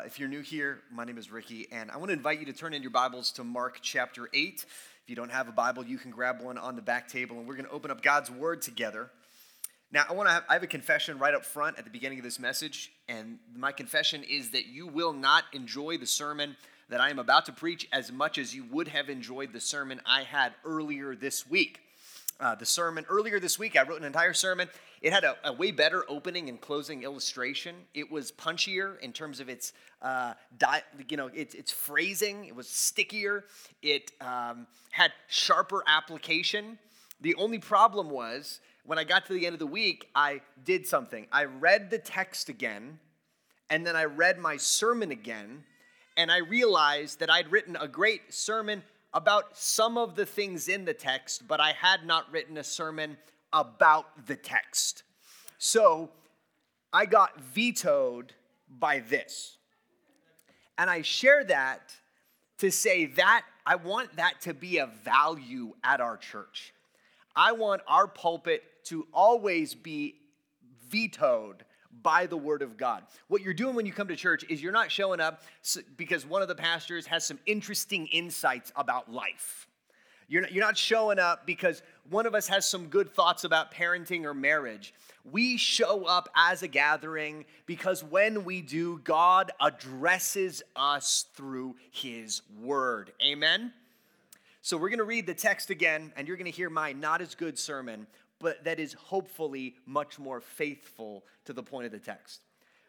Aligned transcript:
Uh, 0.00 0.04
if 0.06 0.18
you're 0.18 0.28
new 0.28 0.40
here, 0.40 0.80
my 0.90 1.04
name 1.04 1.18
is 1.18 1.30
Ricky, 1.30 1.68
and 1.70 1.90
I 1.90 1.98
want 1.98 2.08
to 2.08 2.14
invite 2.14 2.38
you 2.38 2.46
to 2.46 2.54
turn 2.54 2.72
in 2.72 2.80
your 2.80 2.90
Bibles 2.90 3.30
to 3.32 3.44
Mark 3.44 3.80
chapter 3.82 4.30
8. 4.32 4.64
If 4.64 5.10
you 5.10 5.16
don't 5.16 5.30
have 5.30 5.46
a 5.46 5.52
Bible, 5.52 5.84
you 5.84 5.98
can 5.98 6.10
grab 6.10 6.40
one 6.40 6.56
on 6.56 6.74
the 6.74 6.80
back 6.80 7.06
table, 7.06 7.38
and 7.38 7.46
we're 7.46 7.54
going 7.54 7.66
to 7.66 7.70
open 7.70 7.90
up 7.90 8.00
God's 8.00 8.30
Word 8.30 8.62
together. 8.62 9.10
Now, 9.92 10.04
I 10.08 10.14
want 10.14 10.28
to 10.28 10.32
have, 10.32 10.44
I 10.48 10.54
have 10.54 10.62
a 10.62 10.68
confession 10.68 11.18
right 11.18 11.34
up 11.34 11.44
front 11.44 11.76
at 11.76 11.84
the 11.84 11.90
beginning 11.90 12.18
of 12.18 12.24
this 12.24 12.38
message, 12.38 12.92
and 13.08 13.40
my 13.54 13.72
confession 13.72 14.22
is 14.22 14.52
that 14.52 14.66
you 14.66 14.86
will 14.86 15.12
not 15.12 15.44
enjoy 15.52 15.98
the 15.98 16.06
sermon 16.06 16.56
that 16.88 17.00
I 17.02 17.10
am 17.10 17.18
about 17.18 17.44
to 17.46 17.52
preach 17.52 17.86
as 17.92 18.10
much 18.10 18.38
as 18.38 18.54
you 18.54 18.64
would 18.70 18.88
have 18.88 19.10
enjoyed 19.10 19.52
the 19.52 19.60
sermon 19.60 20.00
I 20.06 20.22
had 20.22 20.54
earlier 20.64 21.14
this 21.14 21.46
week. 21.46 21.80
Uh, 22.40 22.54
the 22.54 22.64
sermon 22.64 23.04
earlier 23.10 23.38
this 23.38 23.58
week, 23.58 23.76
I 23.76 23.82
wrote 23.82 24.00
an 24.00 24.06
entire 24.06 24.32
sermon, 24.32 24.70
it 25.02 25.12
had 25.12 25.24
a, 25.24 25.36
a, 25.44 25.52
way 25.52 25.72
better 25.72 26.04
opening 26.08 26.48
and 26.48 26.58
closing 26.58 27.02
illustration. 27.02 27.76
It 27.92 28.10
was 28.10 28.32
punchier 28.32 28.98
in 29.00 29.12
terms 29.12 29.40
of 29.40 29.50
its, 29.50 29.74
uh, 30.00 30.32
di- 30.56 30.82
you 31.10 31.18
know, 31.18 31.26
its, 31.34 31.54
its 31.54 31.70
phrasing. 31.70 32.46
It 32.46 32.56
was 32.56 32.66
stickier. 32.66 33.44
It 33.82 34.12
um, 34.22 34.66
had 34.90 35.12
sharper 35.28 35.84
application. 35.86 36.78
The 37.20 37.34
only 37.34 37.58
problem 37.58 38.08
was 38.08 38.60
when 38.84 38.98
I 38.98 39.04
got 39.04 39.26
to 39.26 39.34
the 39.34 39.44
end 39.44 39.52
of 39.52 39.58
the 39.58 39.66
week, 39.66 40.08
I 40.14 40.40
did 40.64 40.86
something. 40.86 41.26
I 41.30 41.44
read 41.44 41.90
the 41.90 41.98
text 41.98 42.48
again, 42.48 43.00
and 43.68 43.86
then 43.86 43.96
I 43.96 44.04
read 44.04 44.38
my 44.38 44.56
sermon 44.56 45.10
again, 45.10 45.64
and 46.16 46.32
I 46.32 46.38
realized 46.38 47.20
that 47.20 47.30
I'd 47.30 47.52
written 47.52 47.76
a 47.76 47.86
great 47.86 48.32
sermon 48.32 48.82
about 49.12 49.56
some 49.56 49.98
of 49.98 50.14
the 50.14 50.26
things 50.26 50.68
in 50.68 50.84
the 50.84 50.94
text, 50.94 51.46
but 51.48 51.60
I 51.60 51.72
had 51.72 52.06
not 52.06 52.30
written 52.30 52.56
a 52.56 52.64
sermon 52.64 53.16
about 53.52 54.26
the 54.26 54.36
text. 54.36 55.02
So 55.58 56.10
I 56.92 57.06
got 57.06 57.40
vetoed 57.40 58.32
by 58.68 59.00
this. 59.00 59.56
And 60.78 60.88
I 60.88 61.02
share 61.02 61.44
that 61.44 61.94
to 62.58 62.70
say 62.70 63.06
that 63.06 63.44
I 63.66 63.76
want 63.76 64.16
that 64.16 64.40
to 64.42 64.54
be 64.54 64.78
a 64.78 64.86
value 64.86 65.74
at 65.84 66.00
our 66.00 66.16
church. 66.16 66.72
I 67.36 67.52
want 67.52 67.82
our 67.86 68.06
pulpit 68.06 68.62
to 68.84 69.06
always 69.12 69.74
be 69.74 70.16
vetoed 70.88 71.64
by 72.02 72.26
the 72.26 72.36
word 72.36 72.62
of 72.62 72.76
God. 72.76 73.02
What 73.28 73.42
you're 73.42 73.54
doing 73.54 73.74
when 73.74 73.86
you 73.86 73.92
come 73.92 74.08
to 74.08 74.16
church 74.16 74.44
is 74.48 74.62
you're 74.62 74.72
not 74.72 74.90
showing 74.90 75.20
up 75.20 75.42
because 75.96 76.24
one 76.24 76.42
of 76.42 76.48
the 76.48 76.54
pastors 76.54 77.06
has 77.06 77.26
some 77.26 77.38
interesting 77.46 78.06
insights 78.08 78.72
about 78.76 79.12
life. 79.12 79.66
You're 80.28 80.42
not, 80.42 80.52
you're 80.52 80.64
not 80.64 80.78
showing 80.78 81.18
up 81.18 81.44
because 81.44 81.82
one 82.08 82.24
of 82.24 82.36
us 82.36 82.46
has 82.46 82.68
some 82.68 82.86
good 82.86 83.10
thoughts 83.10 83.42
about 83.42 83.74
parenting 83.74 84.24
or 84.24 84.32
marriage. 84.32 84.94
We 85.30 85.56
show 85.56 86.04
up 86.04 86.28
as 86.36 86.62
a 86.62 86.68
gathering 86.68 87.46
because 87.66 88.04
when 88.04 88.44
we 88.44 88.62
do, 88.62 89.00
God 89.02 89.50
addresses 89.60 90.62
us 90.76 91.26
through 91.34 91.74
His 91.90 92.42
Word. 92.62 93.12
Amen? 93.20 93.72
So 94.62 94.76
we're 94.76 94.88
going 94.88 94.98
to 94.98 95.04
read 95.04 95.26
the 95.26 95.34
text 95.34 95.70
again, 95.70 96.12
and 96.16 96.28
you're 96.28 96.36
going 96.36 96.50
to 96.50 96.56
hear 96.56 96.70
my 96.70 96.92
not 96.92 97.20
as 97.20 97.34
good 97.34 97.58
sermon, 97.58 98.06
but 98.40 98.64
that 98.64 98.80
is 98.80 98.94
hopefully 98.94 99.76
much 99.86 100.18
more 100.18 100.40
faithful 100.40 101.24
to 101.44 101.52
the 101.52 101.62
point 101.62 101.86
of 101.86 101.92
the 101.92 101.98
text. 101.98 102.40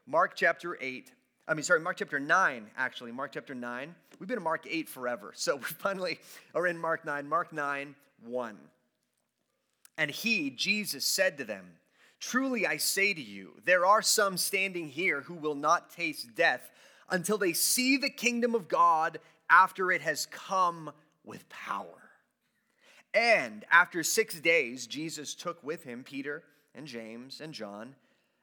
Mark 0.07 0.33
chapter 0.35 0.77
8, 0.81 1.11
I 1.47 1.53
mean, 1.53 1.63
sorry, 1.63 1.79
Mark 1.81 1.97
chapter 1.97 2.19
9, 2.19 2.67
actually. 2.77 3.11
Mark 3.11 3.33
chapter 3.33 3.53
9. 3.53 3.93
We've 4.19 4.27
been 4.27 4.37
in 4.37 4.43
Mark 4.43 4.65
8 4.69 4.87
forever. 4.89 5.33
So 5.35 5.57
we 5.57 5.63
finally 5.63 6.19
are 6.55 6.65
in 6.65 6.77
Mark 6.77 7.05
9. 7.05 7.27
Mark 7.27 7.51
9, 7.51 7.95
1. 8.25 8.57
And 9.97 10.09
he, 10.09 10.49
Jesus, 10.49 11.05
said 11.05 11.37
to 11.37 11.43
them, 11.43 11.65
Truly 12.19 12.67
I 12.67 12.77
say 12.77 13.13
to 13.13 13.21
you, 13.21 13.53
there 13.65 13.85
are 13.85 14.01
some 14.01 14.37
standing 14.37 14.87
here 14.87 15.21
who 15.21 15.33
will 15.33 15.55
not 15.55 15.91
taste 15.91 16.35
death 16.35 16.69
until 17.09 17.37
they 17.37 17.53
see 17.53 17.97
the 17.97 18.09
kingdom 18.09 18.53
of 18.53 18.67
God 18.67 19.19
after 19.49 19.91
it 19.91 20.01
has 20.01 20.27
come 20.27 20.91
with 21.23 21.49
power. 21.49 22.10
And 23.13 23.65
after 23.71 24.03
six 24.03 24.39
days, 24.39 24.87
Jesus 24.87 25.35
took 25.35 25.61
with 25.63 25.83
him 25.83 26.03
Peter 26.03 26.43
and 26.73 26.87
James 26.87 27.41
and 27.41 27.53
John 27.53 27.95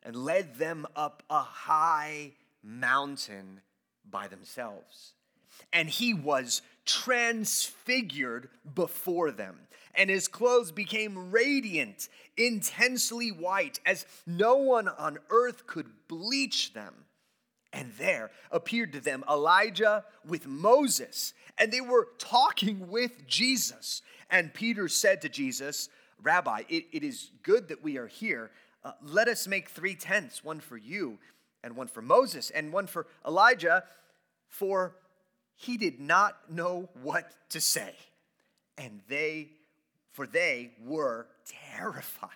and 0.02 0.14
led 0.14 0.56
them 0.56 0.86
up 0.94 1.22
a 1.30 1.40
high 1.40 2.32
mountain 2.62 3.60
by 4.08 4.28
themselves. 4.28 5.14
And 5.72 5.88
he 5.88 6.14
was 6.14 6.62
transfigured 6.84 8.48
before 8.74 9.30
them, 9.30 9.58
and 9.94 10.08
his 10.08 10.28
clothes 10.28 10.70
became 10.70 11.30
radiant, 11.30 12.08
intensely 12.36 13.30
white, 13.30 13.80
as 13.84 14.06
no 14.26 14.56
one 14.56 14.88
on 14.88 15.18
earth 15.30 15.66
could 15.66 15.88
bleach 16.06 16.72
them. 16.74 16.94
And 17.72 17.92
there 17.98 18.30
appeared 18.50 18.92
to 18.94 19.00
them 19.00 19.24
Elijah 19.28 20.04
with 20.24 20.46
Moses, 20.46 21.34
and 21.58 21.72
they 21.72 21.80
were 21.80 22.08
talking 22.18 22.88
with 22.88 23.26
Jesus. 23.26 24.00
And 24.30 24.52
Peter 24.52 24.88
said 24.88 25.22
to 25.22 25.28
Jesus, 25.28 25.88
Rabbi, 26.22 26.62
it, 26.68 26.84
it 26.92 27.04
is 27.04 27.30
good 27.42 27.68
that 27.68 27.82
we 27.82 27.96
are 27.96 28.06
here. 28.06 28.50
Uh, 28.84 28.92
let 29.02 29.28
us 29.28 29.46
make 29.46 29.68
three 29.68 29.94
tents 29.94 30.44
one 30.44 30.60
for 30.60 30.76
you 30.76 31.18
and 31.64 31.76
one 31.76 31.88
for 31.88 32.02
Moses, 32.02 32.50
and 32.50 32.72
one 32.72 32.86
for 32.86 33.06
Elijah, 33.26 33.82
for 34.48 34.94
he 35.56 35.76
did 35.76 35.98
not 36.00 36.36
know 36.50 36.88
what 37.02 37.32
to 37.50 37.60
say. 37.60 37.94
And 38.76 39.00
they, 39.08 39.48
for 40.12 40.26
they 40.26 40.70
were 40.84 41.26
terrified. 41.76 42.30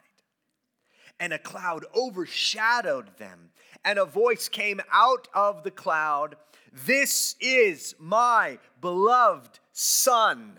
And 1.21 1.33
a 1.33 1.39
cloud 1.39 1.85
overshadowed 1.95 3.17
them, 3.19 3.51
and 3.85 3.99
a 3.99 4.05
voice 4.05 4.49
came 4.49 4.81
out 4.93 5.29
of 5.35 5.63
the 5.63 5.71
cloud 5.71 6.37
This 6.73 7.37
is 7.41 7.95
my 7.99 8.59
beloved 8.81 9.61
Son. 9.73 10.59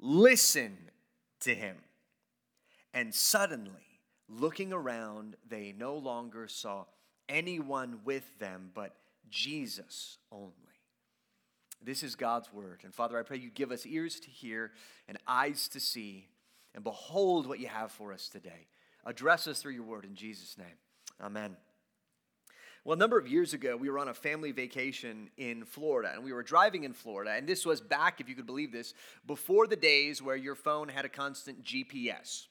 Listen 0.00 0.76
to 1.40 1.54
him. 1.54 1.76
And 2.92 3.14
suddenly, 3.14 4.00
looking 4.28 4.72
around, 4.72 5.36
they 5.48 5.74
no 5.76 5.96
longer 5.96 6.48
saw 6.48 6.86
anyone 7.28 8.00
with 8.04 8.38
them 8.38 8.70
but 8.74 8.96
Jesus 9.28 10.18
only. 10.32 10.52
This 11.82 12.02
is 12.02 12.14
God's 12.14 12.52
word. 12.52 12.80
And 12.84 12.94
Father, 12.94 13.18
I 13.18 13.22
pray 13.22 13.38
you 13.38 13.50
give 13.50 13.70
us 13.70 13.86
ears 13.86 14.20
to 14.20 14.30
hear 14.30 14.72
and 15.08 15.18
eyes 15.26 15.68
to 15.68 15.80
see, 15.80 16.28
and 16.74 16.84
behold 16.84 17.46
what 17.46 17.60
you 17.60 17.68
have 17.68 17.90
for 17.90 18.12
us 18.12 18.28
today. 18.28 18.66
Address 19.06 19.46
us 19.46 19.62
through 19.62 19.72
your 19.72 19.84
word 19.84 20.04
in 20.04 20.14
Jesus' 20.14 20.58
name. 20.58 20.76
Amen. 21.20 21.56
Well, 22.82 22.94
a 22.94 22.98
number 22.98 23.18
of 23.18 23.28
years 23.28 23.52
ago, 23.52 23.76
we 23.76 23.90
were 23.90 23.98
on 23.98 24.08
a 24.08 24.14
family 24.14 24.52
vacation 24.52 25.28
in 25.36 25.64
Florida, 25.66 26.12
and 26.14 26.24
we 26.24 26.32
were 26.32 26.42
driving 26.42 26.84
in 26.84 26.94
Florida. 26.94 27.32
And 27.32 27.46
this 27.46 27.66
was 27.66 27.78
back, 27.78 28.20
if 28.20 28.28
you 28.28 28.34
could 28.34 28.46
believe 28.46 28.72
this, 28.72 28.94
before 29.26 29.66
the 29.66 29.76
days 29.76 30.22
where 30.22 30.36
your 30.36 30.54
phone 30.54 30.88
had 30.88 31.04
a 31.04 31.10
constant 31.10 31.62
GPS. 31.62 32.46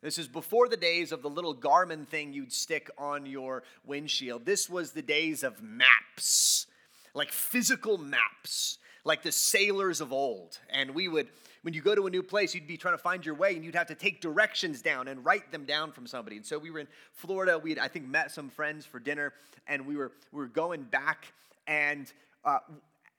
This 0.00 0.16
is 0.16 0.26
before 0.26 0.68
the 0.68 0.76
days 0.78 1.12
of 1.12 1.20
the 1.20 1.28
little 1.28 1.54
Garmin 1.54 2.06
thing 2.06 2.32
you'd 2.32 2.52
stick 2.52 2.90
on 2.96 3.26
your 3.26 3.62
windshield. 3.84 4.46
This 4.46 4.70
was 4.70 4.92
the 4.92 5.02
days 5.02 5.42
of 5.42 5.62
maps, 5.62 6.66
like 7.14 7.30
physical 7.30 7.98
maps, 7.98 8.78
like 9.04 9.22
the 9.22 9.32
sailors 9.32 10.00
of 10.00 10.12
old. 10.12 10.58
And 10.70 10.90
we 10.90 11.08
would, 11.08 11.28
when 11.62 11.74
you 11.74 11.80
go 11.82 11.94
to 11.94 12.06
a 12.06 12.10
new 12.10 12.22
place, 12.22 12.54
you'd 12.54 12.66
be 12.66 12.76
trying 12.76 12.94
to 12.94 13.02
find 13.02 13.24
your 13.24 13.34
way 13.34 13.54
and 13.54 13.64
you'd 13.64 13.74
have 13.74 13.88
to 13.88 13.94
take 13.94 14.20
directions 14.20 14.82
down 14.82 15.08
and 15.08 15.24
write 15.24 15.52
them 15.52 15.64
down 15.64 15.92
from 15.92 16.06
somebody. 16.06 16.36
And 16.36 16.46
so 16.46 16.58
we 16.58 16.70
were 16.70 16.80
in 16.80 16.88
Florida. 17.12 17.58
We 17.58 17.70
had, 17.70 17.78
I 17.78 17.88
think, 17.88 18.06
met 18.06 18.30
some 18.30 18.48
friends 18.48 18.86
for 18.86 18.98
dinner 18.98 19.32
and 19.66 19.86
we 19.86 19.96
were, 19.96 20.12
we 20.32 20.38
were 20.38 20.48
going 20.48 20.82
back. 20.82 21.32
And 21.66 22.10
uh, 22.44 22.58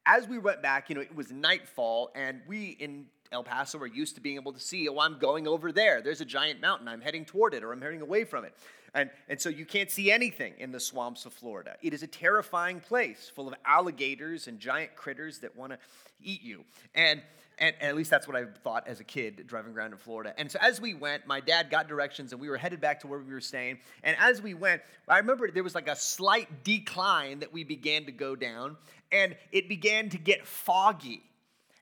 as 0.05 0.27
we 0.27 0.37
went 0.37 0.61
back, 0.61 0.89
you 0.89 0.95
know, 0.95 1.01
it 1.01 1.15
was 1.15 1.31
nightfall, 1.31 2.11
and 2.15 2.41
we 2.47 2.77
in 2.79 3.07
El 3.31 3.43
Paso 3.43 3.79
are 3.79 3.87
used 3.87 4.15
to 4.15 4.21
being 4.21 4.35
able 4.35 4.53
to 4.53 4.59
see, 4.59 4.87
oh, 4.87 4.99
I'm 4.99 5.17
going 5.17 5.47
over 5.47 5.71
there. 5.71 6.01
There's 6.01 6.21
a 6.21 6.25
giant 6.25 6.61
mountain. 6.61 6.87
I'm 6.87 7.01
heading 7.01 7.25
toward 7.25 7.53
it 7.53 7.63
or 7.63 7.73
I'm 7.73 7.81
heading 7.81 8.01
away 8.01 8.23
from 8.23 8.45
it. 8.45 8.53
And, 8.95 9.09
and 9.27 9.39
so 9.39 9.49
you 9.49 9.65
can't 9.65 9.91
see 9.91 10.09
anything 10.09 10.53
in 10.57 10.71
the 10.71 10.79
swamps 10.79 11.25
of 11.25 11.33
Florida. 11.33 11.75
It 11.81 11.93
is 11.93 12.01
a 12.01 12.07
terrifying 12.07 12.79
place 12.79 13.29
full 13.35 13.47
of 13.47 13.53
alligators 13.65 14.47
and 14.47 14.57
giant 14.57 14.95
critters 14.95 15.39
that 15.39 15.55
want 15.55 15.73
to 15.73 15.77
eat 16.23 16.41
you. 16.41 16.63
And, 16.95 17.21
and, 17.59 17.75
and, 17.81 17.89
at 17.89 17.95
least 17.97 18.09
that's 18.09 18.25
what 18.25 18.37
I 18.37 18.45
thought 18.63 18.87
as 18.87 19.01
a 19.01 19.03
kid 19.03 19.47
driving 19.47 19.73
around 19.73 19.91
in 19.91 19.97
Florida. 19.97 20.33
And 20.37 20.49
so 20.49 20.59
as 20.61 20.79
we 20.79 20.93
went, 20.93 21.27
my 21.27 21.41
dad 21.41 21.69
got 21.69 21.89
directions 21.89 22.31
and 22.31 22.39
we 22.39 22.49
were 22.49 22.55
headed 22.55 22.79
back 22.79 23.01
to 23.01 23.07
where 23.07 23.19
we 23.19 23.33
were 23.33 23.41
staying. 23.41 23.79
And 24.03 24.15
as 24.17 24.41
we 24.41 24.53
went, 24.53 24.81
I 25.09 25.17
remember 25.17 25.51
there 25.51 25.63
was 25.63 25.75
like 25.75 25.89
a 25.89 25.95
slight 25.95 26.63
decline 26.63 27.39
that 27.39 27.51
we 27.51 27.65
began 27.65 28.05
to 28.05 28.13
go 28.13 28.35
down, 28.35 28.77
and 29.11 29.35
it 29.51 29.67
began 29.67 30.07
to 30.09 30.17
get 30.17 30.47
foggy. 30.47 31.21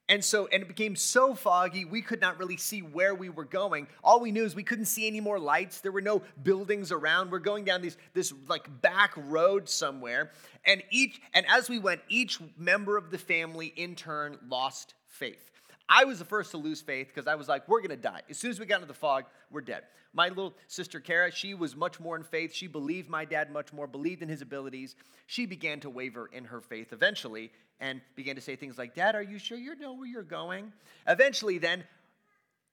And 0.09 0.23
so, 0.23 0.47
and 0.47 0.61
it 0.61 0.67
became 0.67 0.97
so 0.97 1.33
foggy, 1.33 1.85
we 1.85 2.01
could 2.01 2.19
not 2.19 2.37
really 2.37 2.57
see 2.57 2.81
where 2.81 3.15
we 3.15 3.29
were 3.29 3.45
going. 3.45 3.87
All 4.03 4.19
we 4.19 4.31
knew 4.31 4.43
is 4.43 4.53
we 4.53 4.63
couldn't 4.63 4.85
see 4.85 5.07
any 5.07 5.21
more 5.21 5.39
lights. 5.39 5.79
There 5.79 5.93
were 5.93 6.01
no 6.01 6.23
buildings 6.43 6.91
around. 6.91 7.31
We're 7.31 7.39
going 7.39 7.63
down 7.63 7.81
these, 7.81 7.97
this 8.13 8.33
like 8.49 8.81
back 8.81 9.13
road 9.15 9.69
somewhere. 9.69 10.31
And 10.65 10.83
each, 10.91 11.21
and 11.33 11.45
as 11.47 11.69
we 11.69 11.79
went, 11.79 12.01
each 12.09 12.39
member 12.57 12.97
of 12.97 13.11
the 13.11 13.17
family 13.17 13.67
in 13.67 13.95
turn 13.95 14.37
lost 14.49 14.93
faith. 15.07 15.51
I 15.89 16.05
was 16.05 16.19
the 16.19 16.25
first 16.25 16.51
to 16.51 16.57
lose 16.57 16.81
faith 16.81 17.07
because 17.07 17.27
I 17.27 17.35
was 17.35 17.47
like, 17.47 17.67
we're 17.67 17.79
going 17.79 17.89
to 17.89 17.97
die. 17.97 18.21
As 18.29 18.37
soon 18.37 18.51
as 18.51 18.59
we 18.59 18.65
got 18.65 18.75
into 18.75 18.87
the 18.87 18.93
fog, 18.93 19.25
we're 19.51 19.61
dead. 19.61 19.83
My 20.13 20.29
little 20.29 20.53
sister 20.67 20.99
Kara, 20.99 21.31
she 21.31 21.53
was 21.53 21.75
much 21.75 21.99
more 21.99 22.15
in 22.15 22.23
faith. 22.23 22.53
She 22.53 22.67
believed 22.67 23.09
my 23.09 23.25
dad 23.25 23.51
much 23.51 23.73
more, 23.73 23.87
believed 23.87 24.21
in 24.21 24.29
his 24.29 24.41
abilities. 24.41 24.95
She 25.27 25.45
began 25.45 25.79
to 25.81 25.89
waver 25.89 26.29
in 26.31 26.45
her 26.45 26.61
faith 26.61 26.93
eventually 26.93 27.51
and 27.79 28.01
began 28.15 28.35
to 28.35 28.41
say 28.41 28.55
things 28.55 28.77
like, 28.77 28.95
Dad, 28.95 29.15
are 29.15 29.23
you 29.23 29.37
sure 29.37 29.57
you 29.57 29.75
know 29.75 29.93
where 29.93 30.07
you're 30.07 30.23
going? 30.23 30.71
Eventually, 31.07 31.57
then, 31.57 31.83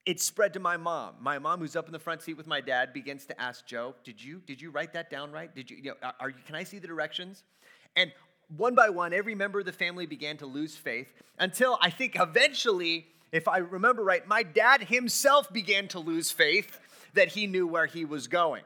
it 0.06 0.20
spread 0.20 0.54
to 0.54 0.60
my 0.60 0.76
mom. 0.76 1.14
My 1.20 1.38
mom, 1.38 1.60
who's 1.60 1.76
up 1.76 1.86
in 1.86 1.92
the 1.92 1.98
front 1.98 2.22
seat 2.22 2.36
with 2.36 2.46
my 2.46 2.60
dad, 2.60 2.92
begins 2.92 3.26
to 3.26 3.40
ask 3.40 3.66
Joe, 3.66 3.94
"Did 4.02 4.22
you 4.22 4.40
did 4.46 4.60
you 4.60 4.70
write 4.70 4.92
that 4.94 5.10
down 5.10 5.30
right? 5.30 5.54
Did 5.54 5.70
you, 5.70 5.76
you 5.76 5.90
know, 5.90 6.12
are 6.18 6.30
you? 6.30 6.36
Can 6.46 6.54
I 6.54 6.64
see 6.64 6.78
the 6.78 6.86
directions?" 6.86 7.44
And 7.96 8.12
one 8.56 8.74
by 8.74 8.88
one, 8.88 9.12
every 9.12 9.34
member 9.34 9.60
of 9.60 9.66
the 9.66 9.72
family 9.72 10.06
began 10.06 10.36
to 10.38 10.46
lose 10.46 10.76
faith 10.76 11.12
until 11.38 11.78
I 11.80 11.90
think 11.90 12.16
eventually, 12.18 13.06
if 13.32 13.48
I 13.48 13.58
remember 13.58 14.02
right, 14.02 14.26
my 14.26 14.42
dad 14.42 14.82
himself 14.84 15.52
began 15.52 15.88
to 15.88 15.98
lose 15.98 16.30
faith 16.30 16.78
that 17.14 17.28
he 17.28 17.46
knew 17.46 17.66
where 17.66 17.86
he 17.86 18.04
was 18.04 18.28
going. 18.28 18.62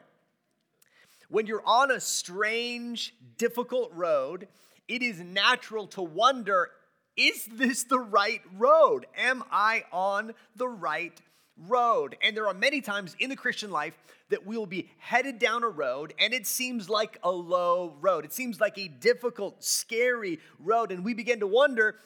When 1.28 1.46
you're 1.46 1.66
on 1.66 1.90
a 1.90 2.00
strange, 2.00 3.14
difficult 3.38 3.92
road, 3.94 4.48
it 4.88 5.02
is 5.02 5.20
natural 5.20 5.86
to 5.88 6.02
wonder 6.02 6.70
is 7.16 7.46
this 7.46 7.84
the 7.84 8.00
right 8.00 8.40
road? 8.56 9.06
Am 9.16 9.44
I 9.52 9.84
on 9.92 10.34
the 10.56 10.66
right 10.68 11.16
road? 11.56 12.16
And 12.22 12.36
there 12.36 12.48
are 12.48 12.54
many 12.54 12.80
times 12.80 13.16
in 13.18 13.30
the 13.30 13.36
Christian 13.36 13.70
life 13.70 13.94
that 14.30 14.46
we 14.46 14.56
will 14.56 14.66
be 14.66 14.90
headed 14.98 15.38
down 15.38 15.62
a 15.62 15.68
road 15.68 16.14
and 16.18 16.32
it 16.32 16.46
seems 16.46 16.88
like 16.88 17.18
a 17.22 17.30
low 17.30 17.96
road. 18.00 18.24
It 18.24 18.32
seems 18.32 18.60
like 18.60 18.78
a 18.78 18.88
difficult, 18.88 19.62
scary 19.62 20.40
road. 20.58 20.90
And 20.90 21.04
we 21.04 21.14
begin 21.14 21.40
to 21.40 21.46
wonder 21.46 21.96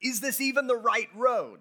is 0.00 0.20
this 0.20 0.40
even 0.40 0.68
the 0.68 0.76
right 0.76 1.08
road? 1.16 1.60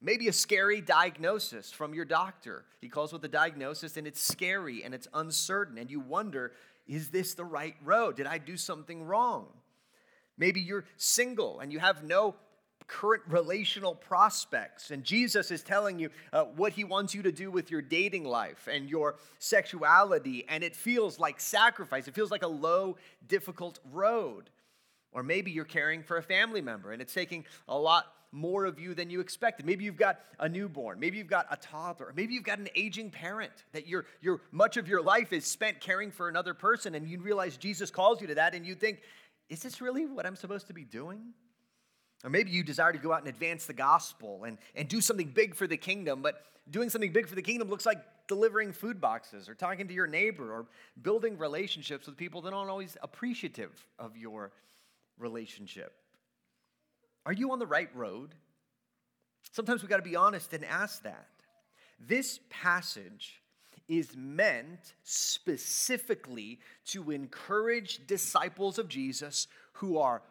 Maybe 0.00 0.28
a 0.28 0.32
scary 0.32 0.80
diagnosis 0.80 1.72
from 1.72 1.94
your 1.94 2.04
doctor. 2.04 2.64
He 2.80 2.88
calls 2.88 3.12
with 3.12 3.24
a 3.24 3.28
diagnosis 3.28 3.96
and 3.96 4.06
it's 4.06 4.20
scary 4.20 4.84
and 4.84 4.94
it's 4.94 5.08
uncertain. 5.14 5.78
And 5.78 5.90
you 5.90 6.00
wonder, 6.00 6.52
is 6.86 7.10
this 7.10 7.34
the 7.34 7.44
right 7.44 7.74
road? 7.82 8.16
Did 8.16 8.26
I 8.26 8.38
do 8.38 8.56
something 8.56 9.02
wrong? 9.02 9.48
Maybe 10.38 10.60
you're 10.60 10.84
single 10.96 11.60
and 11.60 11.72
you 11.72 11.78
have 11.78 12.04
no 12.04 12.36
current 12.88 13.22
relational 13.28 13.94
prospects. 13.94 14.90
And 14.90 15.04
Jesus 15.04 15.50
is 15.50 15.62
telling 15.62 15.98
you 15.98 16.10
uh, 16.32 16.44
what 16.44 16.72
he 16.72 16.84
wants 16.84 17.14
you 17.14 17.22
to 17.22 17.32
do 17.32 17.50
with 17.50 17.70
your 17.70 17.82
dating 17.82 18.24
life 18.24 18.68
and 18.70 18.88
your 18.88 19.16
sexuality. 19.38 20.44
And 20.48 20.62
it 20.62 20.76
feels 20.76 21.18
like 21.18 21.40
sacrifice, 21.40 22.08
it 22.08 22.14
feels 22.14 22.30
like 22.30 22.42
a 22.42 22.48
low, 22.48 22.96
difficult 23.28 23.80
road. 23.92 24.50
Or 25.12 25.22
maybe 25.22 25.50
you're 25.50 25.64
caring 25.64 26.02
for 26.02 26.18
a 26.18 26.22
family 26.22 26.60
member 26.60 26.92
and 26.92 27.00
it's 27.00 27.14
taking 27.14 27.44
a 27.68 27.78
lot 27.78 28.06
more 28.32 28.66
of 28.66 28.78
you 28.78 28.94
than 28.94 29.08
you 29.08 29.20
expected. 29.20 29.64
Maybe 29.64 29.84
you've 29.84 29.96
got 29.96 30.20
a 30.38 30.48
newborn, 30.48 31.00
maybe 31.00 31.16
you've 31.16 31.26
got 31.26 31.46
a 31.50 31.56
toddler, 31.56 32.12
maybe 32.14 32.34
you've 32.34 32.44
got 32.44 32.58
an 32.58 32.68
aging 32.74 33.10
parent 33.10 33.64
that 33.72 33.86
your 33.86 34.04
your 34.20 34.42
much 34.52 34.76
of 34.76 34.88
your 34.88 35.00
life 35.00 35.32
is 35.32 35.46
spent 35.46 35.80
caring 35.80 36.10
for 36.10 36.28
another 36.28 36.52
person 36.52 36.94
and 36.94 37.08
you 37.08 37.18
realize 37.20 37.56
Jesus 37.56 37.90
calls 37.90 38.20
you 38.20 38.26
to 38.26 38.34
that 38.34 38.54
and 38.54 38.66
you 38.66 38.74
think 38.74 39.00
is 39.48 39.62
this 39.62 39.80
really 39.80 40.06
what 40.06 40.26
I'm 40.26 40.36
supposed 40.36 40.66
to 40.66 40.72
be 40.72 40.84
doing? 40.84 41.32
Or 42.24 42.30
maybe 42.30 42.50
you 42.50 42.62
desire 42.62 42.92
to 42.92 42.98
go 42.98 43.12
out 43.12 43.20
and 43.20 43.28
advance 43.28 43.66
the 43.66 43.72
gospel 43.72 44.44
and, 44.44 44.58
and 44.74 44.88
do 44.88 45.00
something 45.00 45.28
big 45.28 45.54
for 45.54 45.66
the 45.66 45.76
kingdom, 45.76 46.22
but 46.22 46.42
doing 46.70 46.90
something 46.90 47.12
big 47.12 47.28
for 47.28 47.34
the 47.34 47.42
kingdom 47.42 47.68
looks 47.68 47.86
like 47.86 47.98
delivering 48.26 48.72
food 48.72 49.00
boxes 49.00 49.48
or 49.48 49.54
talking 49.54 49.86
to 49.86 49.94
your 49.94 50.06
neighbor 50.06 50.52
or 50.52 50.66
building 51.02 51.38
relationships 51.38 52.06
with 52.06 52.16
people 52.16 52.42
that 52.42 52.52
aren't 52.52 52.70
always 52.70 52.96
appreciative 53.02 53.86
of 53.98 54.16
your 54.16 54.50
relationship. 55.18 55.92
Are 57.24 57.32
you 57.32 57.52
on 57.52 57.58
the 57.58 57.66
right 57.66 57.94
road? 57.94 58.34
Sometimes 59.52 59.82
we 59.82 59.88
got 59.88 59.96
to 59.96 60.02
be 60.02 60.16
honest 60.16 60.52
and 60.52 60.64
ask 60.64 61.02
that. 61.02 61.28
This 61.98 62.40
passage 62.50 63.40
is 63.88 64.16
meant 64.16 64.94
specifically 65.04 66.58
to 66.86 67.10
encourage 67.10 68.06
disciples 68.06 68.78
of 68.78 68.88
Jesus 68.88 69.46
who 69.74 69.98
are 69.98 70.22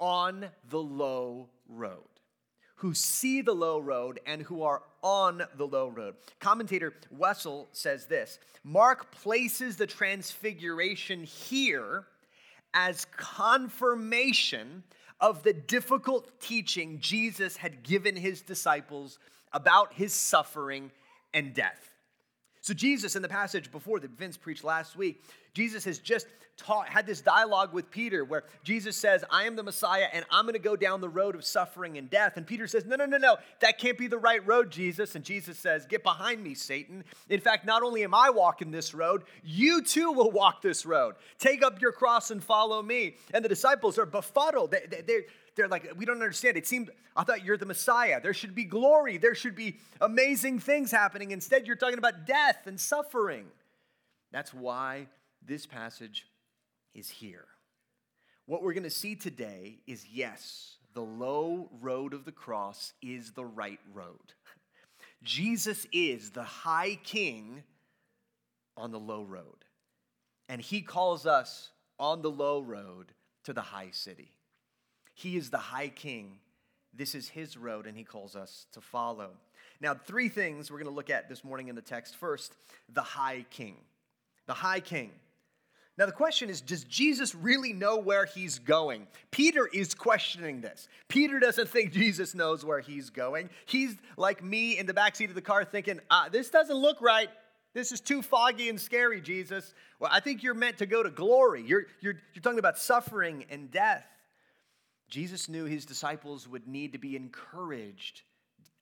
on 0.00 0.46
the 0.70 0.80
low 0.80 1.48
road, 1.68 2.02
who 2.76 2.94
see 2.94 3.40
the 3.40 3.54
low 3.54 3.78
road 3.78 4.20
and 4.26 4.42
who 4.42 4.62
are 4.62 4.82
on 5.02 5.42
the 5.56 5.66
low 5.66 5.88
road. 5.88 6.14
Commentator 6.40 6.94
Wessel 7.10 7.68
says 7.72 8.06
this 8.06 8.38
Mark 8.64 9.10
places 9.10 9.76
the 9.76 9.86
transfiguration 9.86 11.24
here 11.24 12.06
as 12.74 13.06
confirmation 13.16 14.82
of 15.20 15.42
the 15.42 15.52
difficult 15.52 16.40
teaching 16.40 16.98
Jesus 17.00 17.56
had 17.56 17.82
given 17.82 18.14
his 18.14 18.40
disciples 18.40 19.18
about 19.52 19.92
his 19.94 20.12
suffering 20.12 20.90
and 21.34 21.54
death. 21.54 21.94
So, 22.60 22.74
Jesus, 22.74 23.16
in 23.16 23.22
the 23.22 23.28
passage 23.28 23.72
before 23.72 23.98
that 24.00 24.10
Vince 24.10 24.36
preached 24.36 24.64
last 24.64 24.96
week, 24.96 25.22
Jesus 25.54 25.84
has 25.84 25.98
just 25.98 26.26
taught, 26.58 26.88
had 26.88 27.06
this 27.06 27.20
dialogue 27.20 27.72
with 27.72 27.90
Peter 27.90 28.24
where 28.24 28.44
Jesus 28.62 28.96
says, 28.96 29.24
I 29.30 29.44
am 29.44 29.56
the 29.56 29.62
Messiah 29.62 30.06
and 30.12 30.24
I'm 30.30 30.44
going 30.44 30.54
to 30.54 30.58
go 30.58 30.76
down 30.76 31.00
the 31.00 31.08
road 31.08 31.34
of 31.34 31.44
suffering 31.44 31.96
and 31.96 32.10
death. 32.10 32.36
And 32.36 32.46
Peter 32.46 32.66
says, 32.66 32.84
No, 32.84 32.96
no, 32.96 33.06
no, 33.06 33.16
no, 33.16 33.36
that 33.60 33.78
can't 33.78 33.96
be 33.96 34.08
the 34.08 34.18
right 34.18 34.44
road, 34.46 34.70
Jesus. 34.70 35.14
And 35.14 35.24
Jesus 35.24 35.58
says, 35.58 35.86
Get 35.86 36.02
behind 36.02 36.42
me, 36.42 36.54
Satan. 36.54 37.04
In 37.28 37.40
fact, 37.40 37.64
not 37.64 37.82
only 37.82 38.04
am 38.04 38.14
I 38.14 38.30
walking 38.30 38.70
this 38.70 38.92
road, 38.92 39.22
you 39.42 39.82
too 39.82 40.12
will 40.12 40.30
walk 40.30 40.60
this 40.60 40.84
road. 40.84 41.14
Take 41.38 41.62
up 41.62 41.80
your 41.80 41.92
cross 41.92 42.30
and 42.30 42.42
follow 42.42 42.82
me. 42.82 43.16
And 43.32 43.44
the 43.44 43.48
disciples 43.48 43.98
are 43.98 44.06
befuddled. 44.06 44.72
They, 44.72 44.86
they, 44.90 45.02
they're, 45.02 45.22
they're 45.54 45.68
like, 45.68 45.92
we 45.96 46.04
don't 46.04 46.16
understand. 46.16 46.56
It 46.56 46.66
seemed, 46.66 46.90
I 47.16 47.24
thought 47.24 47.44
you're 47.44 47.56
the 47.56 47.66
Messiah. 47.66 48.20
There 48.20 48.34
should 48.34 48.54
be 48.54 48.64
glory. 48.64 49.16
There 49.16 49.34
should 49.34 49.56
be 49.56 49.76
amazing 50.00 50.60
things 50.60 50.90
happening. 50.90 51.30
Instead, 51.30 51.66
you're 51.66 51.76
talking 51.76 51.98
about 51.98 52.26
death 52.26 52.66
and 52.66 52.78
suffering. 52.78 53.46
That's 54.30 54.52
why 54.52 55.08
this 55.44 55.66
passage 55.66 56.26
is 56.98 57.08
here. 57.08 57.46
What 58.46 58.62
we're 58.62 58.72
going 58.72 58.82
to 58.82 58.90
see 58.90 59.14
today 59.14 59.78
is 59.86 60.06
yes, 60.12 60.76
the 60.94 61.02
low 61.02 61.70
road 61.80 62.12
of 62.12 62.24
the 62.24 62.32
cross 62.32 62.92
is 63.02 63.32
the 63.32 63.44
right 63.44 63.80
road. 63.92 64.32
Jesus 65.22 65.86
is 65.92 66.30
the 66.30 66.42
high 66.42 66.98
king 67.04 67.62
on 68.76 68.90
the 68.90 68.98
low 68.98 69.22
road. 69.22 69.64
And 70.48 70.60
he 70.60 70.80
calls 70.80 71.26
us 71.26 71.70
on 71.98 72.22
the 72.22 72.30
low 72.30 72.60
road 72.60 73.12
to 73.44 73.52
the 73.52 73.60
high 73.60 73.90
city. 73.92 74.32
He 75.14 75.36
is 75.36 75.50
the 75.50 75.58
high 75.58 75.88
king. 75.88 76.38
This 76.94 77.14
is 77.14 77.28
his 77.28 77.56
road, 77.56 77.86
and 77.86 77.96
he 77.96 78.04
calls 78.04 78.34
us 78.34 78.66
to 78.72 78.80
follow. 78.80 79.30
Now, 79.80 79.94
three 79.94 80.28
things 80.28 80.70
we're 80.70 80.78
going 80.78 80.90
to 80.90 80.96
look 80.96 81.10
at 81.10 81.28
this 81.28 81.44
morning 81.44 81.68
in 81.68 81.74
the 81.74 81.82
text. 81.82 82.16
First, 82.16 82.54
the 82.88 83.02
high 83.02 83.44
king. 83.50 83.76
The 84.46 84.54
high 84.54 84.80
king. 84.80 85.10
Now, 85.98 86.06
the 86.06 86.12
question 86.12 86.48
is 86.48 86.60
Does 86.60 86.84
Jesus 86.84 87.34
really 87.34 87.72
know 87.72 87.98
where 87.98 88.24
he's 88.24 88.60
going? 88.60 89.08
Peter 89.32 89.66
is 89.66 89.94
questioning 89.94 90.60
this. 90.60 90.88
Peter 91.08 91.40
doesn't 91.40 91.68
think 91.68 91.92
Jesus 91.92 92.34
knows 92.34 92.64
where 92.64 92.80
he's 92.80 93.10
going. 93.10 93.50
He's 93.66 93.96
like 94.16 94.42
me 94.42 94.78
in 94.78 94.86
the 94.86 94.94
backseat 94.94 95.28
of 95.28 95.34
the 95.34 95.42
car 95.42 95.64
thinking, 95.64 96.00
ah, 96.10 96.28
This 96.30 96.50
doesn't 96.50 96.76
look 96.76 97.02
right. 97.02 97.28
This 97.74 97.92
is 97.92 98.00
too 98.00 98.22
foggy 98.22 98.68
and 98.68 98.80
scary, 98.80 99.20
Jesus. 99.20 99.74
Well, 100.00 100.10
I 100.12 100.20
think 100.20 100.42
you're 100.42 100.54
meant 100.54 100.78
to 100.78 100.86
go 100.86 101.02
to 101.02 101.10
glory. 101.10 101.62
You're, 101.66 101.86
you're, 102.00 102.14
you're 102.32 102.42
talking 102.42 102.58
about 102.58 102.78
suffering 102.78 103.44
and 103.50 103.70
death. 103.70 104.06
Jesus 105.10 105.48
knew 105.48 105.64
his 105.64 105.84
disciples 105.84 106.48
would 106.48 106.66
need 106.66 106.92
to 106.92 106.98
be 106.98 107.14
encouraged 107.16 108.22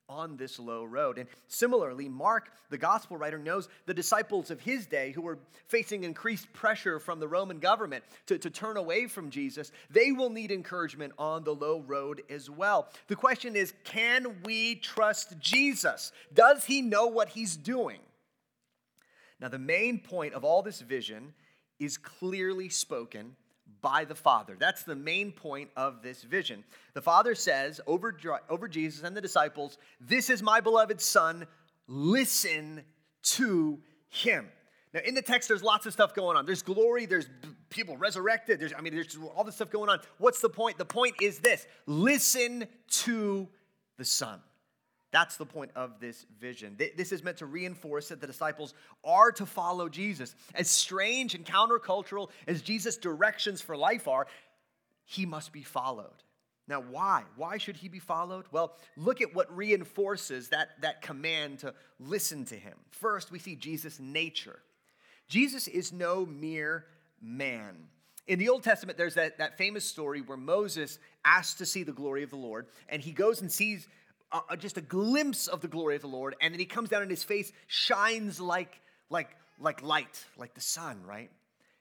on 0.09 0.37
this 0.37 0.59
low 0.59 0.83
road. 0.83 1.17
And 1.17 1.27
similarly, 1.47 2.07
Mark, 2.07 2.51
the 2.69 2.77
gospel 2.77 3.17
writer, 3.17 3.37
knows 3.37 3.67
the 3.85 3.93
disciples 3.93 4.49
of 4.51 4.61
his 4.61 4.85
day 4.85 5.11
who 5.11 5.21
were 5.21 5.39
facing 5.67 6.03
increased 6.03 6.51
pressure 6.53 6.99
from 6.99 7.19
the 7.19 7.27
Roman 7.27 7.59
government 7.59 8.03
to, 8.27 8.37
to 8.37 8.49
turn 8.49 8.77
away 8.77 9.07
from 9.07 9.29
Jesus, 9.29 9.71
they 9.89 10.11
will 10.11 10.29
need 10.29 10.51
encouragement 10.51 11.13
on 11.17 11.43
the 11.43 11.53
low 11.53 11.81
road 11.81 12.23
as 12.29 12.49
well. 12.49 12.89
The 13.07 13.15
question 13.15 13.55
is 13.55 13.73
can 13.83 14.37
we 14.43 14.75
trust 14.75 15.37
Jesus? 15.39 16.11
Does 16.33 16.65
he 16.65 16.81
know 16.81 17.07
what 17.07 17.29
he's 17.29 17.57
doing? 17.57 17.99
Now, 19.39 19.49
the 19.49 19.59
main 19.59 19.99
point 19.99 20.33
of 20.33 20.43
all 20.43 20.63
this 20.63 20.81
vision 20.81 21.33
is 21.79 21.97
clearly 21.97 22.69
spoken 22.69 23.35
by 23.81 24.05
the 24.05 24.15
Father. 24.15 24.55
That's 24.59 24.83
the 24.83 24.95
main 24.95 25.31
point 25.31 25.69
of 25.75 26.01
this 26.01 26.23
vision. 26.23 26.63
The 26.93 27.01
Father 27.01 27.35
says 27.35 27.81
over, 27.87 28.17
over 28.49 28.67
Jesus 28.67 29.03
and 29.03 29.15
the 29.15 29.21
disciples, 29.21 29.77
This 29.99 30.29
is 30.29 30.41
my 30.41 30.59
beloved 30.59 31.01
Son, 31.01 31.45
listen 31.87 32.83
to 33.23 33.79
him. 34.09 34.47
Now, 34.93 35.01
in 35.05 35.13
the 35.15 35.21
text, 35.21 35.47
there's 35.47 35.63
lots 35.63 35.85
of 35.85 35.93
stuff 35.93 36.13
going 36.13 36.37
on. 36.37 36.45
There's 36.45 36.61
glory, 36.61 37.05
there's 37.05 37.27
people 37.69 37.97
resurrected, 37.97 38.59
there's, 38.59 38.73
I 38.77 38.81
mean, 38.81 38.93
there's 38.93 39.17
all 39.35 39.43
this 39.43 39.55
stuff 39.55 39.69
going 39.69 39.89
on. 39.89 39.99
What's 40.17 40.39
the 40.39 40.49
point? 40.49 40.77
The 40.77 40.85
point 40.85 41.15
is 41.21 41.39
this 41.39 41.67
listen 41.85 42.65
to 43.03 43.47
the 43.97 44.05
Son. 44.05 44.39
That's 45.17 45.35
the 45.35 45.47
point 45.47 45.71
of 45.75 45.99
this 45.99 46.27
vision. 46.39 46.77
This 46.95 47.11
is 47.11 47.23
meant 47.23 47.37
to 47.37 47.47
reinforce 47.47 48.09
that 48.09 48.21
the 48.21 48.27
disciples 48.27 48.75
are 49.03 49.31
to 49.31 49.47
follow 49.47 49.89
Jesus. 49.89 50.35
As 50.53 50.69
strange 50.69 51.33
and 51.33 51.43
countercultural 51.43 52.29
as 52.47 52.61
Jesus' 52.61 52.97
directions 52.97 53.59
for 53.59 53.75
life 53.75 54.07
are, 54.07 54.27
he 55.05 55.25
must 55.25 55.51
be 55.51 55.63
followed. 55.63 56.21
Now, 56.67 56.81
why? 56.81 57.23
Why 57.35 57.57
should 57.57 57.77
he 57.77 57.87
be 57.87 57.97
followed? 57.97 58.45
Well, 58.51 58.75
look 58.95 59.19
at 59.19 59.33
what 59.33 59.57
reinforces 59.57 60.49
that, 60.49 60.79
that 60.81 61.01
command 61.01 61.59
to 61.59 61.73
listen 61.99 62.45
to 62.45 62.55
him. 62.55 62.75
First, 62.91 63.31
we 63.31 63.39
see 63.39 63.55
Jesus' 63.55 63.99
nature. 63.99 64.59
Jesus 65.27 65.67
is 65.67 65.91
no 65.91 66.27
mere 66.27 66.85
man. 67.19 67.87
In 68.27 68.37
the 68.37 68.49
Old 68.49 68.61
Testament, 68.61 68.99
there's 68.99 69.15
that, 69.15 69.39
that 69.39 69.57
famous 69.57 69.83
story 69.83 70.21
where 70.21 70.37
Moses 70.37 70.99
asked 71.25 71.57
to 71.57 71.65
see 71.65 71.81
the 71.81 71.91
glory 71.91 72.21
of 72.21 72.29
the 72.29 72.35
Lord, 72.35 72.67
and 72.87 73.01
he 73.01 73.13
goes 73.13 73.41
and 73.41 73.51
sees 73.51 73.87
just 74.57 74.77
a 74.77 74.81
glimpse 74.81 75.47
of 75.47 75.61
the 75.61 75.67
glory 75.67 75.95
of 75.95 76.01
the 76.01 76.07
Lord, 76.07 76.35
and 76.41 76.53
then 76.53 76.59
he 76.59 76.65
comes 76.65 76.89
down 76.89 77.01
and 77.01 77.11
his 77.11 77.23
face 77.23 77.51
shines 77.67 78.39
like, 78.39 78.81
like, 79.09 79.29
like 79.59 79.81
light, 79.81 80.25
like 80.37 80.53
the 80.53 80.61
sun, 80.61 81.01
right? 81.05 81.31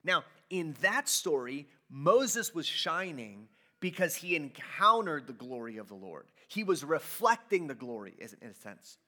Now, 0.05 0.25
in 0.51 0.77
that 0.81 1.09
story, 1.09 1.67
Moses 1.91 2.55
was 2.55 2.67
shining 2.67 3.49
because 3.81 4.15
he 4.15 4.37
encountered 4.37 5.27
the 5.27 5.33
glory 5.33 5.77
of 5.77 5.89
the 5.89 5.95
Lord. 5.95 6.27
He 6.49 6.65
was 6.65 6.85
reflecting 6.85 7.67
the 7.67 7.75
glory, 7.75 8.15
in 8.19 8.49
a 8.49 8.55
sense. 8.55 8.99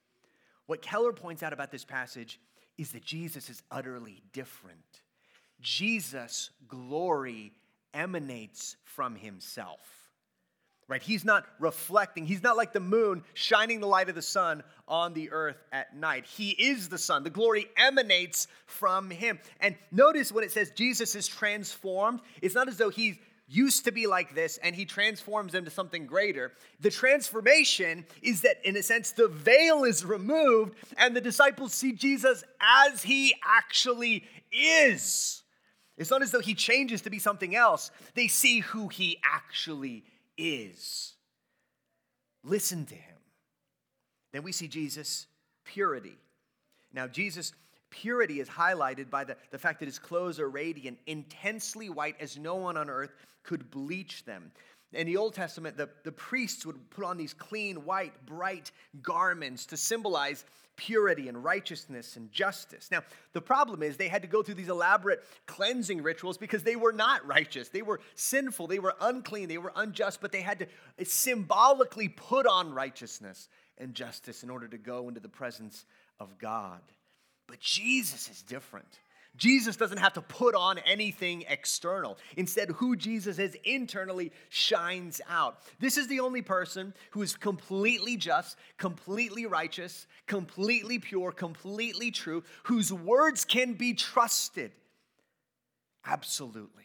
What 0.65 0.81
Keller 0.81 1.13
points 1.13 1.41
out 1.41 1.53
about 1.53 1.71
this 1.71 1.85
passage 1.85 2.39
is 2.77 2.91
that 2.91 3.03
Jesus 3.03 3.49
is 3.49 3.63
utterly 3.71 4.21
different. 4.33 5.01
Jesus' 5.61 6.51
glory 6.67 7.53
emanates 7.93 8.75
from 8.83 9.15
himself. 9.15 9.79
Right? 10.89 11.03
He's 11.03 11.23
not 11.23 11.45
reflecting. 11.59 12.25
He's 12.25 12.41
not 12.41 12.57
like 12.57 12.73
the 12.73 12.79
moon 12.79 13.23
shining 13.35 13.79
the 13.79 13.85
light 13.85 14.09
of 14.09 14.15
the 14.15 14.23
sun 14.23 14.63
on 14.87 15.13
the 15.13 15.29
earth 15.29 15.63
at 15.71 15.95
night. 15.95 16.25
He 16.25 16.49
is 16.49 16.89
the 16.89 16.97
sun. 16.97 17.23
The 17.23 17.29
glory 17.29 17.67
emanates 17.77 18.47
from 18.65 19.11
him. 19.11 19.39
And 19.59 19.75
notice 19.91 20.31
when 20.31 20.43
it 20.43 20.51
says 20.51 20.71
Jesus 20.71 21.13
is 21.13 21.27
transformed, 21.27 22.21
it's 22.41 22.55
not 22.55 22.67
as 22.67 22.77
though 22.77 22.89
he's 22.89 23.17
used 23.47 23.85
to 23.85 23.91
be 23.91 24.07
like 24.07 24.33
this 24.33 24.57
and 24.63 24.75
he 24.75 24.83
transforms 24.83 25.53
into 25.53 25.69
something 25.69 26.07
greater. 26.07 26.53
The 26.79 26.89
transformation 26.89 28.03
is 28.23 28.41
that, 28.41 28.57
in 28.63 28.75
a 28.75 28.81
sense, 28.81 29.11
the 29.11 29.27
veil 29.27 29.83
is 29.83 30.03
removed 30.03 30.73
and 30.97 31.15
the 31.15 31.21
disciples 31.21 31.73
see 31.75 31.91
Jesus 31.91 32.43
as 32.59 33.03
he 33.03 33.35
actually 33.45 34.23
is. 34.51 35.43
It's 35.97 36.09
not 36.09 36.23
as 36.23 36.31
though 36.31 36.39
he 36.39 36.55
changes 36.55 37.01
to 37.01 37.11
be 37.11 37.19
something 37.19 37.55
else, 37.55 37.91
they 38.15 38.27
see 38.27 38.61
who 38.61 38.87
he 38.87 39.19
actually 39.23 39.97
is. 39.97 40.03
Listen 42.43 42.85
to 42.85 42.95
him. 42.95 43.17
Then 44.31 44.43
we 44.43 44.51
see 44.51 44.67
Jesus' 44.67 45.27
purity. 45.65 46.17
Now, 46.93 47.07
Jesus' 47.07 47.51
purity 47.89 48.39
is 48.39 48.47
highlighted 48.47 49.09
by 49.09 49.23
the, 49.23 49.35
the 49.51 49.57
fact 49.57 49.79
that 49.79 49.85
his 49.85 49.99
clothes 49.99 50.39
are 50.39 50.49
radiant, 50.49 50.97
intensely 51.07 51.89
white, 51.89 52.15
as 52.19 52.37
no 52.37 52.55
one 52.55 52.77
on 52.77 52.89
earth 52.89 53.11
could 53.43 53.69
bleach 53.69 54.25
them. 54.25 54.51
In 54.93 55.05
the 55.05 55.17
Old 55.17 55.35
Testament, 55.35 55.77
the, 55.77 55.89
the 56.03 56.11
priests 56.11 56.65
would 56.65 56.89
put 56.89 57.05
on 57.05 57.17
these 57.17 57.33
clean, 57.33 57.85
white, 57.85 58.25
bright 58.25 58.71
garments 59.01 59.67
to 59.67 59.77
symbolize 59.77 60.45
purity 60.75 61.27
and 61.27 61.43
righteousness 61.43 62.15
and 62.15 62.31
justice. 62.31 62.89
Now, 62.89 63.01
the 63.33 63.41
problem 63.41 63.83
is 63.83 63.97
they 63.97 64.07
had 64.07 64.21
to 64.21 64.27
go 64.27 64.41
through 64.41 64.55
these 64.55 64.69
elaborate 64.69 65.23
cleansing 65.45 66.01
rituals 66.01 66.37
because 66.37 66.63
they 66.63 66.77
were 66.77 66.93
not 66.93 67.25
righteous. 67.27 67.67
They 67.69 67.81
were 67.81 67.99
sinful, 68.15 68.67
they 68.67 68.79
were 68.79 68.95
unclean, 69.01 69.49
they 69.49 69.57
were 69.57 69.73
unjust, 69.75 70.21
but 70.21 70.31
they 70.31 70.41
had 70.41 70.59
to 70.59 71.05
symbolically 71.05 72.07
put 72.07 72.47
on 72.47 72.73
righteousness 72.73 73.49
and 73.77 73.93
justice 73.93 74.41
in 74.41 74.49
order 74.49 74.67
to 74.69 74.77
go 74.77 75.07
into 75.07 75.19
the 75.19 75.29
presence 75.29 75.85
of 76.19 76.37
God. 76.39 76.81
But 77.45 77.59
Jesus 77.59 78.29
is 78.29 78.41
different. 78.41 78.99
Jesus 79.37 79.77
doesn't 79.77 79.99
have 79.99 80.13
to 80.13 80.21
put 80.21 80.53
on 80.53 80.79
anything 80.79 81.45
external. 81.47 82.17
Instead, 82.35 82.69
who 82.71 82.95
Jesus 82.95 83.39
is 83.39 83.55
internally 83.63 84.31
shines 84.49 85.21
out. 85.29 85.59
This 85.79 85.97
is 85.97 86.07
the 86.07 86.19
only 86.19 86.41
person 86.41 86.93
who 87.11 87.21
is 87.21 87.35
completely 87.35 88.17
just, 88.17 88.57
completely 88.77 89.45
righteous, 89.45 90.07
completely 90.27 90.99
pure, 90.99 91.31
completely 91.31 92.11
true, 92.11 92.43
whose 92.63 92.91
words 92.91 93.45
can 93.45 93.73
be 93.73 93.93
trusted. 93.93 94.71
Absolutely. 96.05 96.83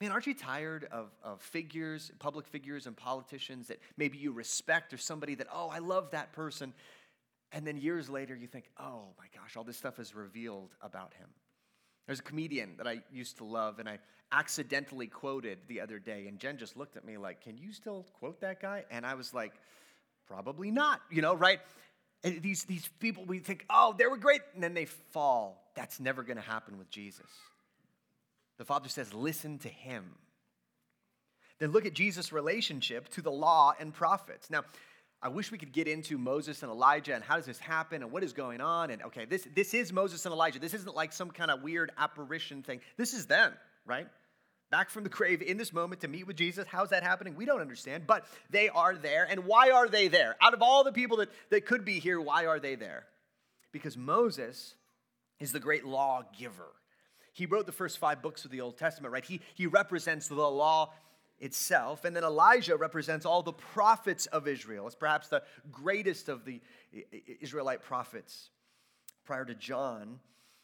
Man, 0.00 0.10
aren't 0.10 0.26
you 0.26 0.34
tired 0.34 0.86
of, 0.92 1.10
of 1.22 1.40
figures, 1.40 2.12
public 2.18 2.46
figures, 2.46 2.86
and 2.86 2.94
politicians 2.94 3.68
that 3.68 3.78
maybe 3.96 4.18
you 4.18 4.30
respect 4.30 4.92
or 4.92 4.98
somebody 4.98 5.34
that, 5.36 5.46
oh, 5.50 5.70
I 5.72 5.78
love 5.78 6.10
that 6.10 6.32
person? 6.32 6.74
And 7.52 7.66
then 7.66 7.76
years 7.76 8.10
later, 8.10 8.34
you 8.34 8.46
think, 8.46 8.68
oh 8.78 9.08
my 9.18 9.26
gosh, 9.34 9.56
all 9.56 9.64
this 9.64 9.76
stuff 9.76 9.98
is 9.98 10.14
revealed 10.14 10.74
about 10.82 11.14
him. 11.14 11.28
There's 12.06 12.20
a 12.20 12.24
comedian 12.24 12.74
that 12.78 12.86
I 12.86 13.00
used 13.12 13.38
to 13.38 13.44
love, 13.44 13.78
and 13.78 13.88
I 13.88 13.98
accidentally 14.32 15.06
quoted 15.06 15.58
the 15.66 15.80
other 15.80 15.98
day, 15.98 16.26
and 16.28 16.38
Jen 16.38 16.58
just 16.58 16.76
looked 16.76 16.96
at 16.96 17.04
me 17.04 17.16
like, 17.16 17.42
Can 17.42 17.58
you 17.58 17.72
still 17.72 18.06
quote 18.18 18.40
that 18.40 18.60
guy? 18.60 18.84
And 18.90 19.04
I 19.04 19.14
was 19.14 19.34
like, 19.34 19.52
Probably 20.26 20.70
not, 20.70 21.00
you 21.10 21.22
know, 21.22 21.34
right? 21.34 21.60
And 22.24 22.42
these, 22.42 22.64
these 22.64 22.88
people, 22.98 23.24
we 23.24 23.38
think, 23.40 23.64
Oh, 23.70 23.94
they 23.96 24.06
were 24.06 24.16
great, 24.16 24.40
and 24.54 24.62
then 24.62 24.74
they 24.74 24.84
fall. 24.84 25.70
That's 25.74 26.00
never 26.00 26.22
going 26.22 26.36
to 26.36 26.42
happen 26.42 26.78
with 26.78 26.90
Jesus. 26.90 27.26
The 28.58 28.64
Father 28.64 28.88
says, 28.88 29.12
Listen 29.12 29.58
to 29.58 29.68
him. 29.68 30.04
Then 31.58 31.72
look 31.72 31.86
at 31.86 31.94
Jesus' 31.94 32.32
relationship 32.32 33.08
to 33.10 33.22
the 33.22 33.30
law 33.30 33.72
and 33.80 33.92
prophets. 33.92 34.50
Now, 34.50 34.62
I 35.22 35.28
wish 35.28 35.50
we 35.50 35.58
could 35.58 35.72
get 35.72 35.88
into 35.88 36.18
Moses 36.18 36.62
and 36.62 36.70
Elijah 36.70 37.14
and 37.14 37.24
how 37.24 37.36
does 37.36 37.46
this 37.46 37.58
happen 37.58 38.02
and 38.02 38.12
what 38.12 38.22
is 38.22 38.32
going 38.32 38.60
on. 38.60 38.90
And 38.90 39.02
okay, 39.04 39.24
this, 39.24 39.46
this 39.54 39.72
is 39.74 39.92
Moses 39.92 40.24
and 40.26 40.32
Elijah. 40.32 40.58
This 40.58 40.74
isn't 40.74 40.94
like 40.94 41.12
some 41.12 41.30
kind 41.30 41.50
of 41.50 41.62
weird 41.62 41.90
apparition 41.98 42.62
thing. 42.62 42.80
This 42.96 43.14
is 43.14 43.26
them, 43.26 43.52
right? 43.86 44.06
Back 44.70 44.90
from 44.90 45.04
the 45.04 45.08
grave 45.10 45.42
in 45.42 45.56
this 45.56 45.72
moment 45.72 46.02
to 46.02 46.08
meet 46.08 46.26
with 46.26 46.36
Jesus. 46.36 46.66
How's 46.68 46.90
that 46.90 47.02
happening? 47.02 47.34
We 47.34 47.46
don't 47.46 47.60
understand, 47.60 48.06
but 48.06 48.26
they 48.50 48.68
are 48.68 48.94
there. 48.94 49.26
And 49.28 49.46
why 49.46 49.70
are 49.70 49.88
they 49.88 50.08
there? 50.08 50.36
Out 50.40 50.54
of 50.54 50.62
all 50.62 50.84
the 50.84 50.92
people 50.92 51.18
that, 51.18 51.30
that 51.50 51.66
could 51.66 51.84
be 51.84 51.98
here, 51.98 52.20
why 52.20 52.46
are 52.46 52.58
they 52.58 52.74
there? 52.74 53.06
Because 53.72 53.96
Moses 53.96 54.74
is 55.40 55.52
the 55.52 55.60
great 55.60 55.86
lawgiver. 55.86 56.72
He 57.32 57.46
wrote 57.46 57.66
the 57.66 57.72
first 57.72 57.98
five 57.98 58.22
books 58.22 58.44
of 58.44 58.50
the 58.50 58.60
Old 58.60 58.78
Testament, 58.78 59.12
right? 59.12 59.24
He, 59.24 59.40
he 59.54 59.66
represents 59.66 60.26
the 60.26 60.34
law 60.34 60.92
itself. 61.40 62.04
And 62.04 62.14
then 62.14 62.24
Elijah 62.24 62.76
represents 62.76 63.26
all 63.26 63.42
the 63.42 63.52
prophets 63.52 64.26
of 64.26 64.48
Israel. 64.48 64.86
It's 64.86 64.96
perhaps 64.96 65.28
the 65.28 65.42
greatest 65.70 66.28
of 66.28 66.44
the 66.44 66.60
Israelite 67.40 67.82
prophets 67.82 68.50
prior 69.24 69.44
to 69.44 69.54
John. 69.54 70.20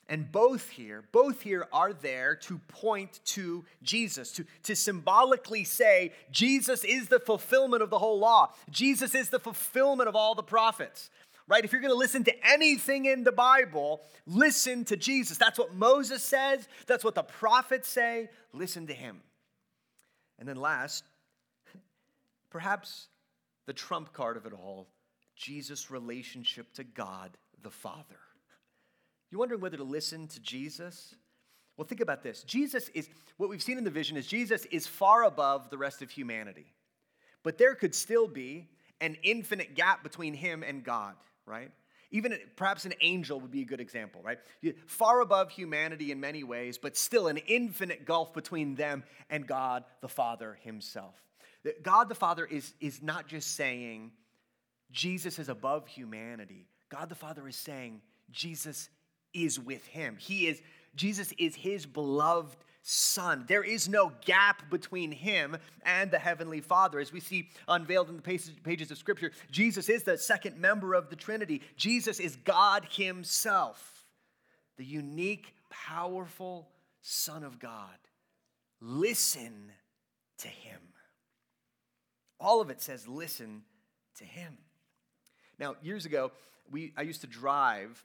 And 0.09 0.31
both 0.31 0.69
here, 0.69 1.05
both 1.13 1.43
here 1.43 1.69
are 1.73 1.93
there 1.93 2.35
to 2.37 2.59
point 2.69 3.21
to 3.27 3.65
Jesus, 3.83 4.33
to, 4.33 4.45
to 4.65 4.75
symbolically 4.75 5.65
say, 5.65 6.13
Jesus 6.31 6.85
is 6.85 7.09
the 7.09 7.21
fulfillment 7.21 7.83
of 7.83 7.91
the 7.91 7.99
whole 7.99 8.19
law. 8.19 8.53
Jesus 8.71 9.15
is 9.15 9.31
the 9.31 9.39
fulfillment 9.39 10.09
of 10.09 10.17
all 10.17 10.35
the 10.35 10.43
prophets. 10.43 11.11
Right? 11.49 11.65
If 11.65 11.73
you're 11.73 11.81
going 11.81 11.93
to 11.93 11.99
listen 11.99 12.25
to 12.25 12.47
anything 12.47 13.05
in 13.07 13.25
the 13.25 13.33
Bible, 13.33 14.01
listen 14.27 14.85
to 14.87 14.97
Jesus. 14.97 15.39
That's 15.39 15.59
what 15.59 15.75
Moses 15.75 16.23
says. 16.23 16.67
That's 16.87 17.05
what 17.05 17.15
the 17.15 17.23
prophets 17.23 17.89
say. 17.89 18.29
Listen 18.53 18.87
to 18.87 18.95
him. 18.95 19.21
And 20.43 20.49
then 20.49 20.57
last, 20.57 21.05
perhaps 22.51 23.07
the 23.67 23.73
trump 23.73 24.13
card 24.13 24.37
of 24.37 24.45
it 24.45 24.53
all 24.53 24.89
Jesus' 25.37 25.89
relationship 25.89 26.73
to 26.75 26.83
God 26.83 27.31
the 27.63 27.71
Father. 27.71 28.19
You're 29.31 29.39
wondering 29.39 29.61
whether 29.61 29.77
to 29.77 29.85
listen 29.85 30.27
to 30.27 30.41
Jesus? 30.41 31.15
Well, 31.77 31.87
think 31.87 32.01
about 32.01 32.25
this. 32.25 32.43
Jesus 32.43 32.89
is, 32.89 33.09
what 33.37 33.51
we've 33.51 33.63
seen 33.63 33.79
in 33.79 33.85
the 33.85 33.91
vision 33.91 34.17
is 34.17 34.27
Jesus 34.27 34.65
is 34.73 34.85
far 34.85 35.23
above 35.23 35.71
the 35.71 35.79
rest 35.79 36.03
of 36.03 36.11
humanity. 36.11 36.67
But 37.45 37.57
there 37.57 37.77
could 37.77 37.95
still 37.95 38.27
be 38.27 38.67
an 39.01 39.19
infinite 39.23 39.77
gap 39.77 40.03
between 40.03 40.35
him 40.35 40.65
and 40.65 40.83
God, 40.83 41.15
right? 41.47 41.71
Even 42.13 42.39
perhaps 42.57 42.85
an 42.85 42.93
angel 43.01 43.41
would 43.41 43.51
be 43.51 43.63
a 43.63 43.65
good 43.65 43.81
example, 43.81 44.21
right? 44.23 44.39
Far 44.87 45.23
above 45.23 45.51
humanity 45.51 46.13
in 46.13 46.21
many 46.21 46.45
ways, 46.45 46.77
but 46.77 46.97
still 46.97 47.27
an 47.27 47.39
infinite 47.39 48.05
gulf 48.05 48.35
between 48.35 48.75
them 48.75 49.03
and 49.31 49.47
God 49.47 49.85
the 50.03 50.09
Father 50.09 50.59
Himself. 50.63 51.15
God 51.83 52.09
the 52.09 52.15
Father 52.15 52.45
is, 52.45 52.75
is 52.81 53.03
not 53.03 53.29
just 53.29 53.57
saying 53.57 54.13
Jesus 54.91 55.39
is 55.39 55.49
above 55.49 55.89
humanity, 55.89 56.69
God 56.91 57.09
the 57.09 57.15
Father 57.15 57.49
is 57.49 57.57
saying 57.57 58.03
Jesus 58.31 58.91
is 59.33 59.59
with 59.59 59.87
Him. 59.87 60.17
He 60.21 60.47
is, 60.49 60.61
Jesus 60.95 61.33
is 61.39 61.55
His 61.55 61.87
beloved 61.87 62.59
Son. 62.83 63.45
There 63.47 63.63
is 63.63 63.89
no 63.89 64.13
gap 64.25 64.69
between 64.69 65.13
him 65.13 65.57
and 65.85 66.11
the 66.11 66.19
Heavenly 66.19 66.61
Father. 66.61 66.99
As 66.99 67.13
we 67.13 67.21
see 67.21 67.49
unveiled 67.69 68.09
in 68.09 68.17
the 68.17 68.23
pages 68.23 68.91
of 68.91 68.99
Scripture, 68.99 69.31
Jesus 69.51 69.89
is 69.89 70.03
the 70.03 70.19
second 70.19 70.59
member 70.59 70.95
of 70.95 71.09
the 71.09 71.17
Trinity. 71.17 71.63
Jesus 71.77 72.19
is 72.19 72.37
God 72.37 72.87
Himself, 72.91 74.05
the 74.77 74.85
unique, 74.85 75.55
powerful 75.71 76.69
Son 77.01 77.45
of 77.45 77.61
God. 77.61 77.99
Listen 78.81 79.71
to 80.39 80.49
Him. 80.49 80.81
All 82.41 82.61
of 82.61 82.71
it 82.71 82.81
says, 82.81 83.07
listen 83.07 83.63
to 84.17 84.25
Him. 84.25 84.59
Now, 85.59 85.77
years 85.83 86.05
ago, 86.05 86.33
we, 86.69 86.93
I 86.97 87.03
used 87.03 87.21
to 87.21 87.29
drive 87.29 88.05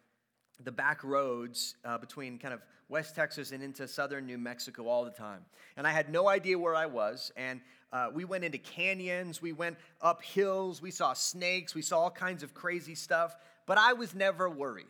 the 0.63 0.71
back 0.71 1.03
roads 1.03 1.75
uh, 1.85 1.97
between 1.97 2.37
kind 2.37 2.53
of 2.53 2.61
West 2.89 3.15
Texas 3.15 3.51
and 3.51 3.61
into 3.61 3.87
southern 3.87 4.25
New 4.25 4.37
Mexico 4.37 4.87
all 4.87 5.03
the 5.03 5.11
time. 5.11 5.45
And 5.75 5.85
I 5.85 5.91
had 5.91 6.09
no 6.09 6.29
idea 6.29 6.57
where 6.57 6.75
I 6.75 6.85
was. 6.85 7.31
And 7.35 7.61
uh, 7.91 8.09
we 8.13 8.25
went 8.25 8.43
into 8.43 8.57
canyons, 8.57 9.41
we 9.41 9.53
went 9.53 9.77
up 10.01 10.23
hills, 10.23 10.81
we 10.81 10.91
saw 10.91 11.13
snakes, 11.13 11.75
we 11.75 11.81
saw 11.81 11.99
all 11.99 12.11
kinds 12.11 12.43
of 12.43 12.53
crazy 12.53 12.95
stuff, 12.95 13.35
but 13.65 13.77
I 13.77 13.93
was 13.93 14.13
never 14.13 14.49
worried. 14.49 14.85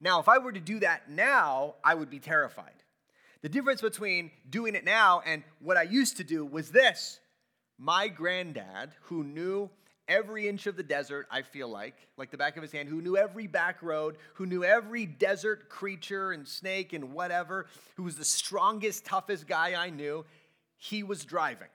Now, 0.00 0.18
if 0.18 0.28
I 0.28 0.38
were 0.38 0.52
to 0.52 0.60
do 0.60 0.80
that 0.80 1.08
now, 1.08 1.76
I 1.84 1.94
would 1.94 2.10
be 2.10 2.18
terrified. 2.18 2.74
The 3.42 3.48
difference 3.48 3.80
between 3.80 4.30
doing 4.50 4.74
it 4.74 4.84
now 4.84 5.22
and 5.24 5.42
what 5.60 5.76
I 5.76 5.82
used 5.82 6.16
to 6.16 6.24
do 6.24 6.44
was 6.44 6.70
this 6.70 7.20
my 7.78 8.08
granddad, 8.08 8.90
who 9.02 9.24
knew 9.24 9.68
every 10.08 10.48
inch 10.48 10.66
of 10.66 10.76
the 10.76 10.82
desert, 10.82 11.26
I 11.30 11.42
feel 11.42 11.68
like, 11.68 11.94
like 12.16 12.30
the 12.30 12.36
back 12.36 12.56
of 12.56 12.62
his 12.62 12.72
hand, 12.72 12.88
who 12.88 13.00
knew 13.00 13.16
every 13.16 13.46
back 13.46 13.82
road, 13.82 14.16
who 14.34 14.46
knew 14.46 14.64
every 14.64 15.06
desert 15.06 15.68
creature 15.68 16.32
and 16.32 16.46
snake 16.46 16.92
and 16.92 17.12
whatever, 17.12 17.66
who 17.96 18.02
was 18.02 18.16
the 18.16 18.24
strongest, 18.24 19.04
toughest 19.04 19.46
guy 19.46 19.74
I 19.74 19.90
knew, 19.90 20.24
he 20.76 21.02
was 21.02 21.24
driving. 21.24 21.68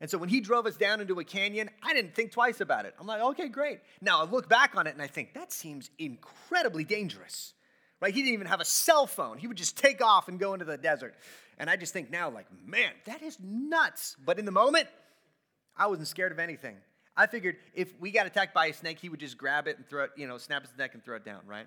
And 0.00 0.10
so 0.10 0.16
when 0.16 0.30
he 0.30 0.40
drove 0.40 0.66
us 0.66 0.76
down 0.76 1.00
into 1.00 1.20
a 1.20 1.24
canyon, 1.24 1.68
I 1.82 1.92
didn't 1.92 2.14
think 2.14 2.32
twice 2.32 2.60
about 2.60 2.86
it. 2.86 2.94
I'm 2.98 3.06
like, 3.06 3.20
okay, 3.20 3.48
great. 3.48 3.80
Now 4.00 4.22
I 4.22 4.24
look 4.24 4.48
back 4.48 4.74
on 4.76 4.86
it 4.86 4.94
and 4.94 5.02
I 5.02 5.06
think, 5.06 5.34
that 5.34 5.52
seems 5.52 5.90
incredibly 5.98 6.84
dangerous. 6.84 7.52
Right? 8.00 8.14
He 8.14 8.22
didn't 8.22 8.32
even 8.32 8.46
have 8.46 8.62
a 8.62 8.64
cell 8.64 9.06
phone. 9.06 9.36
He 9.36 9.46
would 9.46 9.58
just 9.58 9.76
take 9.76 10.02
off 10.02 10.28
and 10.28 10.40
go 10.40 10.54
into 10.54 10.64
the 10.64 10.78
desert. 10.78 11.14
And 11.58 11.68
I 11.68 11.76
just 11.76 11.92
think 11.92 12.10
now, 12.10 12.30
like, 12.30 12.46
man, 12.66 12.92
that 13.04 13.22
is 13.22 13.36
nuts. 13.38 14.16
But 14.24 14.38
in 14.38 14.46
the 14.46 14.50
moment, 14.50 14.88
I 15.76 15.86
wasn't 15.86 16.08
scared 16.08 16.32
of 16.32 16.38
anything. 16.38 16.76
I 17.20 17.26
figured 17.26 17.56
if 17.74 17.92
we 18.00 18.12
got 18.12 18.24
attacked 18.24 18.54
by 18.54 18.66
a 18.66 18.72
snake, 18.72 18.98
he 18.98 19.10
would 19.10 19.20
just 19.20 19.36
grab 19.36 19.68
it 19.68 19.76
and 19.76 19.86
throw 19.86 20.04
it, 20.04 20.12
you 20.16 20.26
know, 20.26 20.38
snap 20.38 20.62
his 20.62 20.74
neck 20.78 20.94
and 20.94 21.04
throw 21.04 21.16
it 21.16 21.24
down, 21.24 21.42
right? 21.46 21.66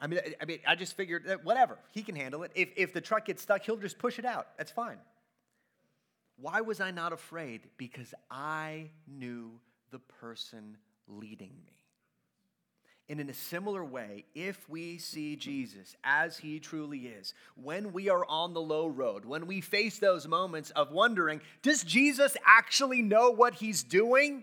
I 0.00 0.06
mean, 0.06 0.20
I 0.40 0.46
mean, 0.46 0.60
I 0.66 0.74
just 0.74 0.96
figured 0.96 1.24
that 1.26 1.44
whatever, 1.44 1.78
he 1.92 2.02
can 2.02 2.16
handle 2.16 2.42
it. 2.42 2.50
If, 2.54 2.70
if 2.76 2.94
the 2.94 3.02
truck 3.02 3.26
gets 3.26 3.42
stuck, 3.42 3.62
he'll 3.62 3.76
just 3.76 3.98
push 3.98 4.18
it 4.18 4.24
out. 4.24 4.48
That's 4.56 4.70
fine. 4.70 4.96
Why 6.38 6.62
was 6.62 6.80
I 6.80 6.92
not 6.92 7.12
afraid? 7.12 7.60
Because 7.76 8.14
I 8.30 8.88
knew 9.06 9.50
the 9.90 9.98
person 9.98 10.78
leading 11.08 11.52
me. 11.66 11.75
And 13.08 13.20
in 13.20 13.30
a 13.30 13.34
similar 13.34 13.84
way, 13.84 14.24
if 14.34 14.68
we 14.68 14.98
see 14.98 15.36
Jesus 15.36 15.94
as 16.02 16.38
he 16.38 16.58
truly 16.58 17.06
is, 17.06 17.34
when 17.54 17.92
we 17.92 18.08
are 18.08 18.24
on 18.26 18.52
the 18.52 18.60
low 18.60 18.88
road, 18.88 19.24
when 19.24 19.46
we 19.46 19.60
face 19.60 20.00
those 20.00 20.26
moments 20.26 20.70
of 20.70 20.90
wondering, 20.90 21.40
does 21.62 21.84
Jesus 21.84 22.36
actually 22.44 23.02
know 23.02 23.30
what 23.30 23.54
he's 23.54 23.84
doing? 23.84 24.42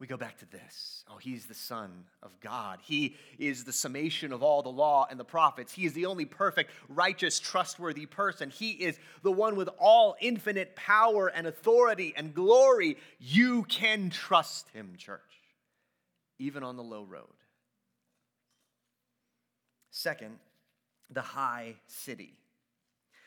We 0.00 0.06
go 0.06 0.16
back 0.16 0.38
to 0.38 0.46
this. 0.50 1.04
Oh, 1.10 1.18
he's 1.18 1.44
the 1.44 1.54
Son 1.54 2.04
of 2.22 2.30
God. 2.40 2.78
He 2.82 3.14
is 3.38 3.64
the 3.64 3.72
summation 3.72 4.32
of 4.32 4.42
all 4.42 4.62
the 4.62 4.70
law 4.70 5.06
and 5.08 5.20
the 5.20 5.24
prophets. 5.24 5.72
He 5.72 5.84
is 5.84 5.92
the 5.92 6.06
only 6.06 6.24
perfect, 6.24 6.70
righteous, 6.88 7.38
trustworthy 7.38 8.06
person. 8.06 8.48
He 8.48 8.70
is 8.70 8.98
the 9.22 9.30
one 9.30 9.54
with 9.54 9.68
all 9.78 10.16
infinite 10.20 10.76
power 10.76 11.28
and 11.28 11.46
authority 11.46 12.14
and 12.16 12.34
glory. 12.34 12.96
You 13.20 13.64
can 13.64 14.08
trust 14.08 14.68
him, 14.70 14.94
church 14.96 15.20
even 16.38 16.62
on 16.62 16.76
the 16.76 16.82
low 16.82 17.04
road. 17.04 17.28
Second, 19.90 20.38
the 21.10 21.22
high 21.22 21.76
city. 21.86 22.34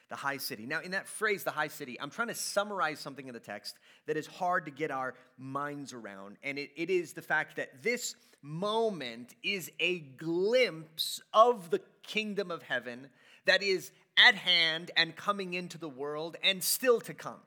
The 0.09 0.15
high 0.15 0.37
city. 0.37 0.65
Now, 0.65 0.81
in 0.81 0.91
that 0.91 1.07
phrase, 1.07 1.43
the 1.43 1.51
high 1.51 1.67
city, 1.67 1.99
I'm 1.99 2.09
trying 2.09 2.29
to 2.29 2.35
summarize 2.35 2.99
something 2.99 3.27
in 3.27 3.33
the 3.33 3.39
text 3.39 3.75
that 4.05 4.17
is 4.17 4.27
hard 4.27 4.65
to 4.65 4.71
get 4.71 4.91
our 4.91 5.15
minds 5.37 5.93
around. 5.93 6.37
And 6.43 6.57
it, 6.57 6.71
it 6.75 6.89
is 6.89 7.13
the 7.13 7.21
fact 7.21 7.57
that 7.57 7.83
this 7.83 8.15
moment 8.41 9.35
is 9.43 9.71
a 9.79 9.99
glimpse 9.99 11.21
of 11.33 11.69
the 11.69 11.81
kingdom 12.03 12.51
of 12.51 12.63
heaven 12.63 13.09
that 13.45 13.63
is 13.63 13.91
at 14.17 14.35
hand 14.35 14.91
and 14.95 15.15
coming 15.15 15.53
into 15.53 15.77
the 15.77 15.89
world 15.89 16.37
and 16.43 16.63
still 16.63 16.99
to 17.01 17.13
come. 17.13 17.39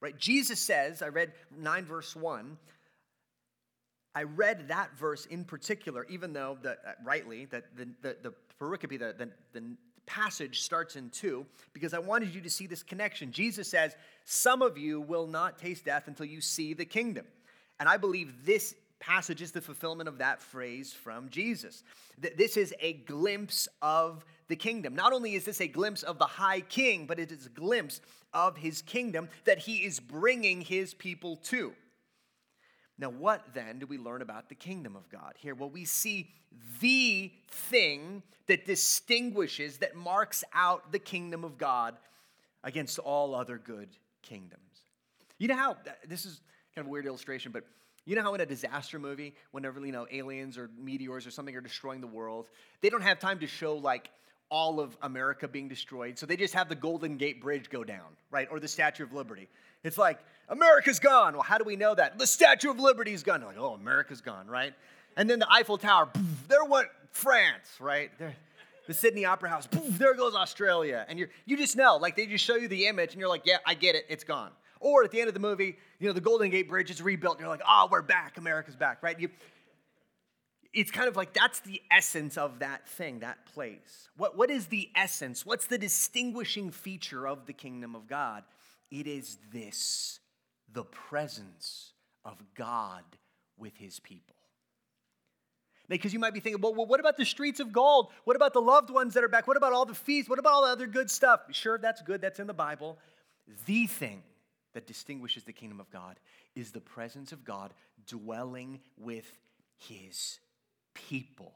Right? 0.00 0.16
Jesus 0.16 0.60
says, 0.60 1.02
I 1.02 1.08
read 1.08 1.32
9 1.56 1.84
verse 1.84 2.14
1, 2.14 2.56
I 4.14 4.24
read 4.24 4.68
that 4.68 4.96
verse 4.96 5.26
in 5.26 5.44
particular, 5.44 6.04
even 6.08 6.32
though 6.32 6.58
the, 6.62 6.72
uh, 6.72 6.92
rightly 7.04 7.44
that 7.46 7.76
the, 7.76 7.88
the, 8.02 8.16
the 8.22 8.34
pericope, 8.60 8.98
the, 8.98 9.14
the, 9.16 9.30
the 9.52 9.62
passage 10.06 10.62
starts 10.62 10.96
in 10.96 11.10
two, 11.10 11.46
because 11.72 11.94
I 11.94 11.98
wanted 11.98 12.34
you 12.34 12.40
to 12.40 12.50
see 12.50 12.66
this 12.66 12.82
connection. 12.82 13.30
Jesus 13.30 13.68
says, 13.68 13.94
Some 14.24 14.62
of 14.62 14.78
you 14.78 15.00
will 15.00 15.26
not 15.26 15.58
taste 15.58 15.84
death 15.84 16.04
until 16.08 16.26
you 16.26 16.40
see 16.40 16.74
the 16.74 16.84
kingdom. 16.84 17.26
And 17.78 17.88
I 17.88 17.96
believe 17.96 18.44
this 18.44 18.74
passage 19.00 19.42
is 19.42 19.52
the 19.52 19.60
fulfillment 19.60 20.08
of 20.08 20.18
that 20.18 20.40
phrase 20.40 20.92
from 20.92 21.28
Jesus. 21.28 21.84
This 22.18 22.56
is 22.56 22.74
a 22.80 22.94
glimpse 22.94 23.68
of 23.80 24.24
the 24.48 24.56
kingdom. 24.56 24.94
Not 24.94 25.12
only 25.12 25.34
is 25.34 25.44
this 25.44 25.60
a 25.60 25.68
glimpse 25.68 26.02
of 26.02 26.18
the 26.18 26.26
high 26.26 26.60
king, 26.60 27.06
but 27.06 27.20
it 27.20 27.30
is 27.30 27.46
a 27.46 27.50
glimpse 27.50 28.00
of 28.34 28.56
his 28.56 28.82
kingdom 28.82 29.28
that 29.44 29.58
he 29.58 29.84
is 29.84 30.00
bringing 30.00 30.60
his 30.60 30.94
people 30.94 31.36
to. 31.36 31.72
Now, 32.98 33.10
what 33.10 33.42
then 33.54 33.78
do 33.78 33.86
we 33.86 33.96
learn 33.96 34.22
about 34.22 34.48
the 34.48 34.54
kingdom 34.54 34.96
of 34.96 35.08
God 35.08 35.34
here? 35.36 35.54
Well, 35.54 35.70
we 35.70 35.84
see 35.84 36.30
the 36.80 37.32
thing 37.50 38.22
that 38.46 38.66
distinguishes, 38.66 39.78
that 39.78 39.94
marks 39.94 40.42
out 40.52 40.90
the 40.90 40.98
kingdom 40.98 41.44
of 41.44 41.58
God 41.58 41.96
against 42.64 42.98
all 42.98 43.34
other 43.34 43.58
good 43.58 43.88
kingdoms. 44.22 44.62
You 45.38 45.48
know 45.48 45.56
how, 45.56 45.76
this 46.06 46.26
is 46.26 46.40
kind 46.74 46.84
of 46.84 46.88
a 46.88 46.90
weird 46.90 47.06
illustration, 47.06 47.52
but 47.52 47.64
you 48.04 48.16
know 48.16 48.22
how 48.22 48.34
in 48.34 48.40
a 48.40 48.46
disaster 48.46 48.98
movie, 48.98 49.34
whenever, 49.52 49.84
you 49.84 49.92
know, 49.92 50.06
aliens 50.10 50.58
or 50.58 50.70
meteors 50.76 51.26
or 51.26 51.30
something 51.30 51.54
are 51.54 51.60
destroying 51.60 52.00
the 52.00 52.06
world, 52.06 52.48
they 52.80 52.88
don't 52.88 53.02
have 53.02 53.18
time 53.18 53.38
to 53.40 53.46
show 53.46 53.76
like 53.76 54.10
all 54.50 54.80
of 54.80 54.96
America 55.02 55.46
being 55.46 55.68
destroyed. 55.68 56.18
So 56.18 56.26
they 56.26 56.36
just 56.36 56.54
have 56.54 56.68
the 56.68 56.74
Golden 56.74 57.16
Gate 57.16 57.40
Bridge 57.40 57.68
go 57.70 57.84
down, 57.84 58.16
right? 58.30 58.48
Or 58.50 58.60
the 58.60 58.68
Statue 58.68 59.04
of 59.04 59.12
Liberty. 59.12 59.48
It's 59.84 59.98
like, 59.98 60.18
America's 60.48 60.98
gone. 60.98 61.34
Well, 61.34 61.42
how 61.42 61.58
do 61.58 61.64
we 61.64 61.76
know 61.76 61.94
that? 61.94 62.18
The 62.18 62.26
Statue 62.26 62.70
of 62.70 62.80
Liberty's 62.80 63.22
gone. 63.22 63.42
like, 63.42 63.58
oh, 63.58 63.74
America's 63.74 64.20
gone, 64.20 64.46
right? 64.46 64.72
And 65.16 65.28
then 65.28 65.38
the 65.38 65.52
Eiffel 65.52 65.78
Tower, 65.78 66.06
poof, 66.06 66.24
there 66.48 66.64
went 66.64 66.88
France, 67.12 67.76
right? 67.80 68.10
There, 68.18 68.34
the 68.86 68.94
Sydney 68.94 69.24
Opera 69.24 69.50
House, 69.50 69.66
poof, 69.66 69.98
there 69.98 70.14
goes 70.14 70.34
Australia. 70.34 71.04
And 71.08 71.18
you 71.18 71.28
you 71.44 71.56
just 71.56 71.76
know, 71.76 71.96
like 71.96 72.16
they 72.16 72.26
just 72.26 72.44
show 72.44 72.56
you 72.56 72.68
the 72.68 72.86
image 72.86 73.12
and 73.12 73.20
you're 73.20 73.28
like, 73.28 73.42
yeah, 73.44 73.58
I 73.66 73.74
get 73.74 73.94
it, 73.94 74.06
it's 74.08 74.24
gone. 74.24 74.50
Or 74.80 75.04
at 75.04 75.10
the 75.10 75.20
end 75.20 75.28
of 75.28 75.34
the 75.34 75.40
movie, 75.40 75.76
you 75.98 76.06
know, 76.06 76.12
the 76.12 76.20
Golden 76.20 76.50
Gate 76.50 76.68
Bridge 76.68 76.90
is 76.90 77.02
rebuilt 77.02 77.34
and 77.34 77.40
you're 77.40 77.50
like, 77.50 77.62
oh, 77.68 77.88
we're 77.90 78.02
back, 78.02 78.38
America's 78.38 78.76
back, 78.76 79.02
right? 79.02 79.18
You, 79.18 79.28
it's 80.74 80.90
kind 80.90 81.08
of 81.08 81.16
like 81.16 81.32
that's 81.32 81.60
the 81.60 81.80
essence 81.90 82.36
of 82.36 82.58
that 82.58 82.86
thing, 82.86 83.20
that 83.20 83.46
place. 83.46 84.08
What, 84.16 84.36
what 84.36 84.50
is 84.50 84.66
the 84.66 84.90
essence? 84.94 85.46
What's 85.46 85.66
the 85.66 85.78
distinguishing 85.78 86.70
feature 86.70 87.26
of 87.26 87.46
the 87.46 87.52
kingdom 87.52 87.94
of 87.94 88.06
God? 88.06 88.44
It 88.90 89.06
is 89.06 89.38
this 89.52 90.20
the 90.72 90.84
presence 90.84 91.92
of 92.24 92.36
God 92.54 93.02
with 93.56 93.76
his 93.76 93.98
people. 94.00 94.34
Because 95.88 96.12
you 96.12 96.18
might 96.18 96.34
be 96.34 96.40
thinking, 96.40 96.60
well, 96.60 96.74
well, 96.74 96.86
what 96.86 97.00
about 97.00 97.16
the 97.16 97.24
streets 97.24 97.60
of 97.60 97.72
gold? 97.72 98.08
What 98.24 98.36
about 98.36 98.52
the 98.52 98.60
loved 98.60 98.90
ones 98.90 99.14
that 99.14 99.24
are 99.24 99.28
back? 99.28 99.48
What 99.48 99.56
about 99.56 99.72
all 99.72 99.86
the 99.86 99.94
feasts? 99.94 100.28
What 100.28 100.38
about 100.38 100.52
all 100.52 100.62
the 100.62 100.68
other 100.68 100.86
good 100.86 101.10
stuff? 101.10 101.40
Sure, 101.50 101.78
that's 101.78 102.02
good, 102.02 102.20
that's 102.20 102.40
in 102.40 102.46
the 102.46 102.52
Bible. 102.52 102.98
The 103.64 103.86
thing 103.86 104.22
that 104.74 104.86
distinguishes 104.86 105.44
the 105.44 105.52
kingdom 105.54 105.80
of 105.80 105.90
God 105.90 106.20
is 106.54 106.72
the 106.72 106.80
presence 106.80 107.32
of 107.32 107.42
God 107.42 107.72
dwelling 108.06 108.80
with 108.98 109.32
his 109.78 110.38
people. 111.08 111.52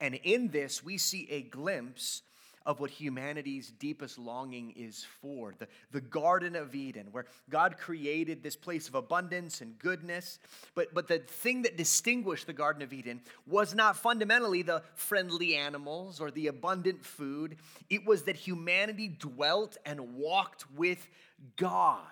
And 0.00 0.14
in 0.14 0.48
this, 0.48 0.84
we 0.84 0.98
see 0.98 1.26
a 1.30 1.42
glimpse 1.42 2.22
of 2.68 2.80
what 2.80 2.90
humanity's 2.90 3.70
deepest 3.70 4.18
longing 4.18 4.74
is 4.76 5.06
for 5.22 5.54
the, 5.58 5.66
the 5.90 6.02
Garden 6.02 6.54
of 6.54 6.74
Eden, 6.74 7.06
where 7.12 7.24
God 7.48 7.78
created 7.78 8.42
this 8.42 8.56
place 8.56 8.88
of 8.88 8.94
abundance 8.94 9.62
and 9.62 9.78
goodness. 9.78 10.38
But, 10.74 10.92
but 10.92 11.08
the 11.08 11.20
thing 11.20 11.62
that 11.62 11.78
distinguished 11.78 12.46
the 12.46 12.52
Garden 12.52 12.82
of 12.82 12.92
Eden 12.92 13.22
was 13.46 13.74
not 13.74 13.96
fundamentally 13.96 14.60
the 14.60 14.82
friendly 14.94 15.56
animals 15.56 16.20
or 16.20 16.30
the 16.30 16.48
abundant 16.48 17.02
food, 17.02 17.56
it 17.88 18.04
was 18.04 18.24
that 18.24 18.36
humanity 18.36 19.08
dwelt 19.08 19.78
and 19.86 20.14
walked 20.14 20.70
with 20.76 21.08
God. 21.56 22.04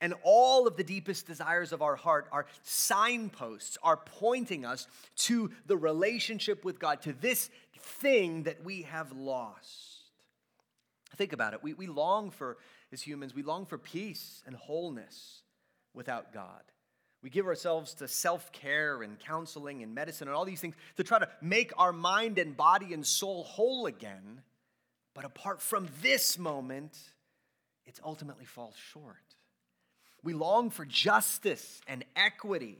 And 0.00 0.14
all 0.22 0.66
of 0.66 0.76
the 0.76 0.84
deepest 0.84 1.26
desires 1.26 1.72
of 1.72 1.80
our 1.80 1.96
heart 1.96 2.28
are 2.30 2.46
signposts, 2.62 3.78
are 3.82 3.96
pointing 3.96 4.64
us 4.64 4.86
to 5.16 5.50
the 5.66 5.76
relationship 5.76 6.64
with 6.64 6.78
God, 6.78 7.00
to 7.02 7.14
this 7.14 7.50
thing 7.80 8.42
that 8.42 8.62
we 8.62 8.82
have 8.82 9.12
lost. 9.12 9.96
Think 11.16 11.32
about 11.32 11.54
it. 11.54 11.62
We, 11.62 11.72
we 11.72 11.86
long 11.86 12.30
for, 12.30 12.58
as 12.92 13.00
humans, 13.00 13.34
we 13.34 13.42
long 13.42 13.64
for 13.64 13.78
peace 13.78 14.42
and 14.46 14.54
wholeness 14.54 15.42
without 15.94 16.32
God. 16.32 16.62
We 17.22 17.30
give 17.30 17.46
ourselves 17.46 17.94
to 17.94 18.06
self 18.06 18.52
care 18.52 19.02
and 19.02 19.18
counseling 19.18 19.82
and 19.82 19.94
medicine 19.94 20.28
and 20.28 20.36
all 20.36 20.44
these 20.44 20.60
things 20.60 20.74
to 20.96 21.04
try 21.04 21.18
to 21.18 21.28
make 21.40 21.72
our 21.78 21.92
mind 21.92 22.38
and 22.38 22.56
body 22.56 22.92
and 22.92 23.04
soul 23.04 23.44
whole 23.44 23.86
again. 23.86 24.42
But 25.14 25.24
apart 25.24 25.62
from 25.62 25.88
this 26.02 26.38
moment, 26.38 26.96
it 27.86 27.98
ultimately 28.04 28.44
falls 28.44 28.74
short. 28.76 29.25
We 30.26 30.34
long 30.34 30.70
for 30.70 30.84
justice 30.84 31.80
and 31.86 32.04
equity, 32.16 32.78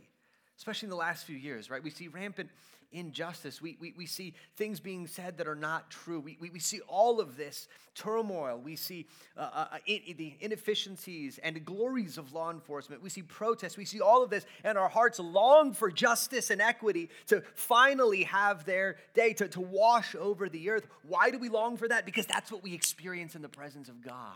especially 0.58 0.86
in 0.86 0.90
the 0.90 0.96
last 0.96 1.26
few 1.26 1.36
years, 1.36 1.70
right? 1.70 1.80
We 1.80 1.90
see 1.90 2.08
rampant 2.08 2.50
injustice. 2.90 3.62
We, 3.62 3.76
we, 3.80 3.94
we 3.96 4.04
see 4.04 4.34
things 4.56 4.80
being 4.80 5.06
said 5.06 5.38
that 5.38 5.46
are 5.46 5.54
not 5.54 5.88
true. 5.88 6.18
We, 6.18 6.36
we, 6.40 6.50
we 6.50 6.58
see 6.58 6.80
all 6.88 7.20
of 7.20 7.36
this 7.36 7.68
turmoil. 7.94 8.58
We 8.58 8.74
see 8.74 9.06
uh, 9.36 9.42
uh, 9.42 9.66
uh 9.74 9.78
in, 9.86 10.16
the 10.16 10.34
inefficiencies 10.40 11.38
and 11.40 11.64
glories 11.64 12.18
of 12.18 12.32
law 12.32 12.50
enforcement. 12.50 13.00
We 13.00 13.10
see 13.10 13.22
protests. 13.22 13.76
We 13.76 13.84
see 13.84 14.00
all 14.00 14.24
of 14.24 14.30
this, 14.30 14.44
and 14.64 14.76
our 14.76 14.88
hearts 14.88 15.20
long 15.20 15.72
for 15.72 15.88
justice 15.88 16.50
and 16.50 16.60
equity 16.60 17.10
to 17.28 17.44
finally 17.54 18.24
have 18.24 18.64
their 18.64 18.96
day, 19.14 19.34
to, 19.34 19.46
to 19.50 19.60
wash 19.60 20.16
over 20.16 20.48
the 20.48 20.68
earth. 20.70 20.88
Why 21.06 21.30
do 21.30 21.38
we 21.38 21.48
long 21.48 21.76
for 21.76 21.86
that? 21.86 22.06
Because 22.06 22.26
that's 22.26 22.50
what 22.50 22.64
we 22.64 22.74
experience 22.74 23.36
in 23.36 23.42
the 23.42 23.48
presence 23.48 23.88
of 23.88 24.02
God. 24.02 24.34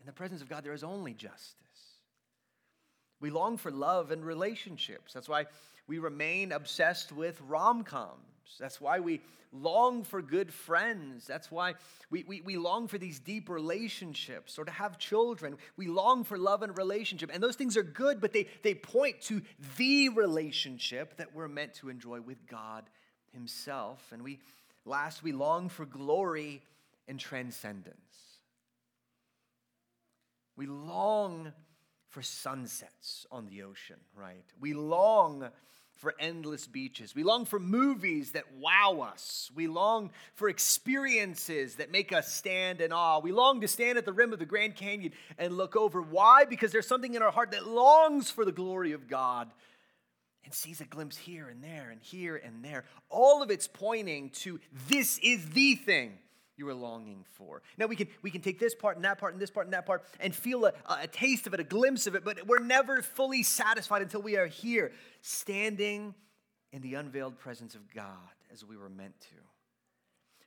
In 0.00 0.06
the 0.06 0.12
presence 0.12 0.42
of 0.42 0.48
God, 0.48 0.64
there 0.64 0.72
is 0.72 0.82
only 0.82 1.14
justice. 1.14 1.54
We 3.20 3.30
long 3.30 3.56
for 3.56 3.70
love 3.70 4.10
and 4.10 4.24
relationships. 4.24 5.12
That's 5.12 5.28
why 5.28 5.46
we 5.86 5.98
remain 5.98 6.52
obsessed 6.52 7.12
with 7.12 7.40
rom 7.42 7.84
coms. 7.84 8.56
That's 8.58 8.80
why 8.80 9.00
we 9.00 9.20
long 9.52 10.04
for 10.04 10.22
good 10.22 10.52
friends. 10.52 11.26
That's 11.26 11.50
why 11.50 11.74
we, 12.10 12.24
we, 12.24 12.40
we 12.40 12.56
long 12.56 12.88
for 12.88 12.98
these 12.98 13.18
deep 13.18 13.48
relationships 13.48 14.58
or 14.58 14.64
to 14.64 14.70
have 14.70 14.98
children. 14.98 15.56
We 15.76 15.88
long 15.88 16.24
for 16.24 16.38
love 16.38 16.62
and 16.62 16.76
relationship. 16.76 17.30
And 17.32 17.42
those 17.42 17.56
things 17.56 17.76
are 17.76 17.82
good, 17.82 18.20
but 18.20 18.32
they, 18.32 18.46
they 18.62 18.74
point 18.74 19.20
to 19.22 19.42
the 19.76 20.08
relationship 20.10 21.16
that 21.16 21.34
we're 21.34 21.48
meant 21.48 21.74
to 21.74 21.88
enjoy 21.88 22.20
with 22.20 22.46
God 22.46 22.84
Himself. 23.32 24.00
And 24.12 24.22
we, 24.22 24.40
last, 24.84 25.22
we 25.22 25.32
long 25.32 25.68
for 25.68 25.84
glory 25.84 26.62
and 27.08 27.18
transcendence. 27.18 27.96
We 30.56 30.66
long 30.66 31.52
for 32.10 32.22
sunsets 32.22 33.26
on 33.30 33.46
the 33.46 33.62
ocean, 33.62 33.96
right? 34.14 34.44
We 34.60 34.74
long 34.74 35.48
for 36.00 36.14
endless 36.18 36.66
beaches. 36.66 37.14
We 37.14 37.22
long 37.22 37.44
for 37.44 37.58
movies 37.58 38.32
that 38.32 38.44
wow 38.58 39.06
us. 39.12 39.50
We 39.54 39.66
long 39.66 40.10
for 40.34 40.48
experiences 40.48 41.76
that 41.76 41.92
make 41.92 42.12
us 42.12 42.32
stand 42.32 42.80
in 42.80 42.90
awe. 42.90 43.20
We 43.20 43.32
long 43.32 43.60
to 43.60 43.68
stand 43.68 43.98
at 43.98 44.04
the 44.04 44.12
rim 44.12 44.32
of 44.32 44.38
the 44.38 44.46
Grand 44.46 44.76
Canyon 44.76 45.12
and 45.38 45.56
look 45.56 45.76
over. 45.76 46.00
Why? 46.00 46.44
Because 46.46 46.72
there's 46.72 46.86
something 46.86 47.14
in 47.14 47.22
our 47.22 47.30
heart 47.30 47.52
that 47.52 47.66
longs 47.66 48.30
for 48.30 48.44
the 48.44 48.52
glory 48.52 48.92
of 48.92 49.08
God 49.08 49.50
and 50.44 50.54
sees 50.54 50.80
a 50.80 50.86
glimpse 50.86 51.18
here 51.18 51.48
and 51.48 51.62
there 51.62 51.90
and 51.90 52.00
here 52.02 52.36
and 52.36 52.64
there. 52.64 52.84
All 53.10 53.42
of 53.42 53.50
it's 53.50 53.68
pointing 53.68 54.30
to 54.30 54.58
this 54.88 55.18
is 55.22 55.50
the 55.50 55.74
thing 55.74 56.18
you 56.60 56.68
are 56.68 56.74
longing 56.74 57.24
for. 57.32 57.62
Now 57.78 57.86
we 57.86 57.96
can 57.96 58.06
we 58.22 58.30
can 58.30 58.42
take 58.42 58.60
this 58.60 58.74
part 58.74 58.96
and 58.96 59.04
that 59.04 59.18
part 59.18 59.32
and 59.32 59.42
this 59.42 59.50
part 59.50 59.66
and 59.66 59.74
that 59.74 59.86
part 59.86 60.04
and 60.20 60.32
feel 60.32 60.66
a, 60.66 60.72
a 60.88 61.08
taste 61.08 61.46
of 61.46 61.54
it, 61.54 61.60
a 61.60 61.64
glimpse 61.64 62.06
of 62.06 62.14
it, 62.14 62.24
but 62.24 62.46
we're 62.46 62.60
never 62.60 63.02
fully 63.02 63.42
satisfied 63.42 64.02
until 64.02 64.22
we 64.22 64.36
are 64.36 64.46
here, 64.46 64.92
standing 65.22 66.14
in 66.72 66.82
the 66.82 66.94
unveiled 66.94 67.38
presence 67.38 67.74
of 67.74 67.92
God 67.92 68.06
as 68.52 68.64
we 68.64 68.76
were 68.76 68.90
meant 68.90 69.18
to. 69.20 69.36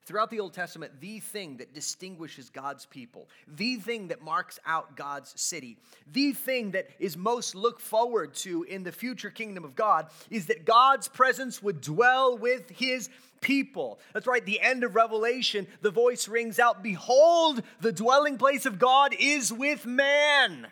Throughout 0.06 0.30
the 0.30 0.42
Old 0.42 0.54
Testament, 0.54 1.00
the 1.00 1.22
thing 1.22 1.58
that 1.58 1.74
distinguishes 1.74 2.50
God's 2.50 2.86
people, 2.86 3.30
the 3.48 3.78
thing 3.78 4.10
that 4.10 4.22
marks 4.22 4.60
out 4.66 4.98
God's 4.98 5.34
city, 5.42 5.78
the 6.12 6.34
thing 6.34 6.72
that 6.72 6.90
is 7.00 7.16
most 7.16 7.56
looked 7.56 7.82
forward 7.82 8.34
to 8.36 8.64
in 8.64 8.84
the 8.84 8.92
future 8.92 9.30
kingdom 9.30 9.64
of 9.64 9.76
God 9.76 10.08
is 10.30 10.48
that 10.48 10.66
God's 10.66 11.08
presence 11.08 11.64
would 11.64 11.80
dwell 11.80 12.38
with 12.38 12.70
his 12.70 13.10
people. 13.44 14.00
That's 14.14 14.26
right, 14.26 14.44
the 14.44 14.60
end 14.60 14.84
of 14.84 14.96
Revelation, 14.96 15.68
the 15.82 15.92
voice 15.92 16.28
rings 16.28 16.58
out 16.58 16.82
Behold, 16.82 17.62
the 17.82 17.92
dwelling 17.92 18.38
place 18.38 18.66
of 18.66 18.80
God 18.80 19.16
is 19.20 19.54
with 19.54 19.86
man. 19.86 20.68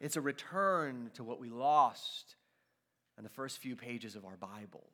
It's 0.00 0.16
a 0.16 0.20
return 0.20 1.10
to 1.14 1.24
what 1.24 1.40
we 1.40 1.48
lost 1.48 2.36
in 3.16 3.24
the 3.24 3.30
first 3.30 3.58
few 3.58 3.76
pages 3.76 4.16
of 4.16 4.24
our 4.26 4.36
Bibles. 4.36 4.84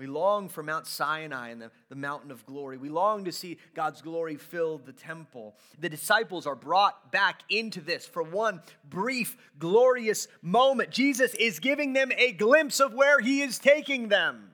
We 0.00 0.06
long 0.06 0.48
for 0.48 0.62
Mount 0.62 0.86
Sinai 0.86 1.50
and 1.50 1.60
the, 1.60 1.70
the 1.90 1.94
mountain 1.94 2.30
of 2.30 2.46
glory. 2.46 2.78
We 2.78 2.88
long 2.88 3.26
to 3.26 3.32
see 3.32 3.58
God's 3.74 4.00
glory 4.00 4.36
fill 4.36 4.78
the 4.78 4.94
temple. 4.94 5.56
The 5.78 5.90
disciples 5.90 6.46
are 6.46 6.54
brought 6.54 7.12
back 7.12 7.42
into 7.50 7.82
this 7.82 8.06
for 8.06 8.22
one 8.22 8.62
brief, 8.88 9.36
glorious 9.58 10.26
moment. 10.40 10.88
Jesus 10.88 11.34
is 11.34 11.58
giving 11.58 11.92
them 11.92 12.12
a 12.16 12.32
glimpse 12.32 12.80
of 12.80 12.94
where 12.94 13.20
he 13.20 13.42
is 13.42 13.58
taking 13.58 14.08
them. 14.08 14.49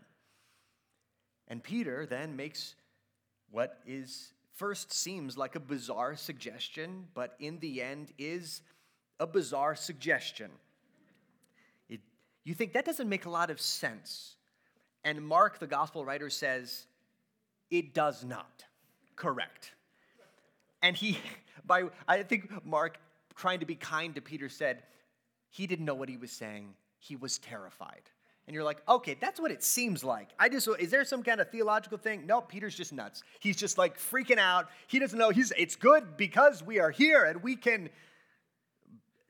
And 1.49 1.63
Peter 1.63 2.07
then 2.07 2.37
makes 2.37 2.75
what 3.51 3.79
is 3.87 4.33
first 4.55 4.93
seems 4.93 5.37
like 5.37 5.55
a 5.55 5.61
bizarre 5.61 6.17
suggestion, 6.17 7.07
but 7.15 7.37
in 7.39 7.59
the 7.61 7.83
end 7.83 8.13
is 8.19 8.63
a 9.21 9.27
bizarre 9.27 9.77
suggestion. 9.77 10.51
It, 11.89 12.01
you 12.45 12.55
think 12.55 12.73
that 12.73 12.85
doesn't 12.85 13.09
make 13.09 13.27
a 13.27 13.31
lot 13.31 13.51
of 13.51 13.61
sense. 13.61 14.37
And 15.05 15.25
Mark, 15.25 15.59
the 15.59 15.67
gospel 15.67 16.05
writer, 16.05 16.31
says, 16.31 16.87
it 17.71 17.95
does 17.95 18.25
not. 18.25 18.65
Correct. 19.15 19.73
And 20.83 20.97
he, 20.97 21.19
by, 21.67 21.85
I 22.09 22.23
think 22.23 22.65
Mark, 22.65 22.99
trying 23.37 23.61
to 23.61 23.67
be 23.67 23.77
kind 23.77 24.15
to 24.15 24.21
Peter, 24.21 24.49
said, 24.49 24.83
he 25.51 25.67
didn't 25.67 25.85
know 25.85 25.95
what 25.95 26.09
he 26.09 26.17
was 26.17 26.33
saying. 26.33 26.75
He 26.99 27.15
was 27.15 27.39
terrified. 27.39 28.03
And 28.47 28.55
you're 28.55 28.65
like, 28.65 28.81
okay, 28.89 29.17
that's 29.21 29.41
what 29.41 29.51
it 29.51 29.65
seems 29.65 30.05
like. 30.05 30.29
I 30.39 30.49
just, 30.49 30.69
is 30.79 30.91
there 30.91 31.05
some 31.05 31.23
kind 31.23 31.41
of 31.41 31.51
theological 31.51 31.99
thing? 31.99 32.27
No, 32.27 32.41
Peter's 32.41 32.77
just 32.77 32.93
nuts. 32.93 33.23
He's 33.41 33.57
just 33.57 33.77
like 33.77 33.99
freaking 33.99 34.39
out. 34.39 34.69
He 34.87 35.01
doesn't 35.01 35.19
know. 35.19 35.31
He's, 35.31 35.53
it's 35.59 35.75
good 35.75 36.17
because 36.17 36.63
we 36.63 36.79
are 36.79 36.91
here 36.91 37.25
and 37.25 37.43
we 37.43 37.57
can 37.57 37.89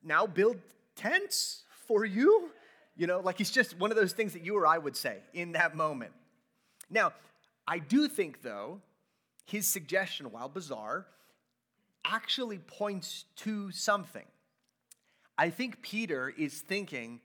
now 0.04 0.26
build 0.26 0.58
tents 0.96 1.62
for 1.86 2.04
you. 2.04 2.50
You 2.94 3.06
know, 3.06 3.20
like 3.20 3.38
he's 3.38 3.50
just 3.50 3.78
one 3.78 3.90
of 3.90 3.96
those 3.96 4.12
things 4.12 4.34
that 4.34 4.42
you 4.42 4.56
or 4.56 4.66
I 4.66 4.76
would 4.76 4.96
say 4.96 5.18
in 5.32 5.52
that 5.52 5.74
moment. 5.74 6.12
Now, 6.90 7.12
I 7.66 7.78
do 7.78 8.08
think, 8.08 8.42
though, 8.42 8.80
his 9.46 9.66
suggestion, 9.66 10.30
while 10.30 10.48
bizarre, 10.48 11.06
actually 12.04 12.58
points 12.58 13.24
to 13.36 13.70
something. 13.72 14.24
I 15.38 15.50
think 15.50 15.82
Peter 15.82 16.32
is 16.36 16.60
thinking, 16.60 17.20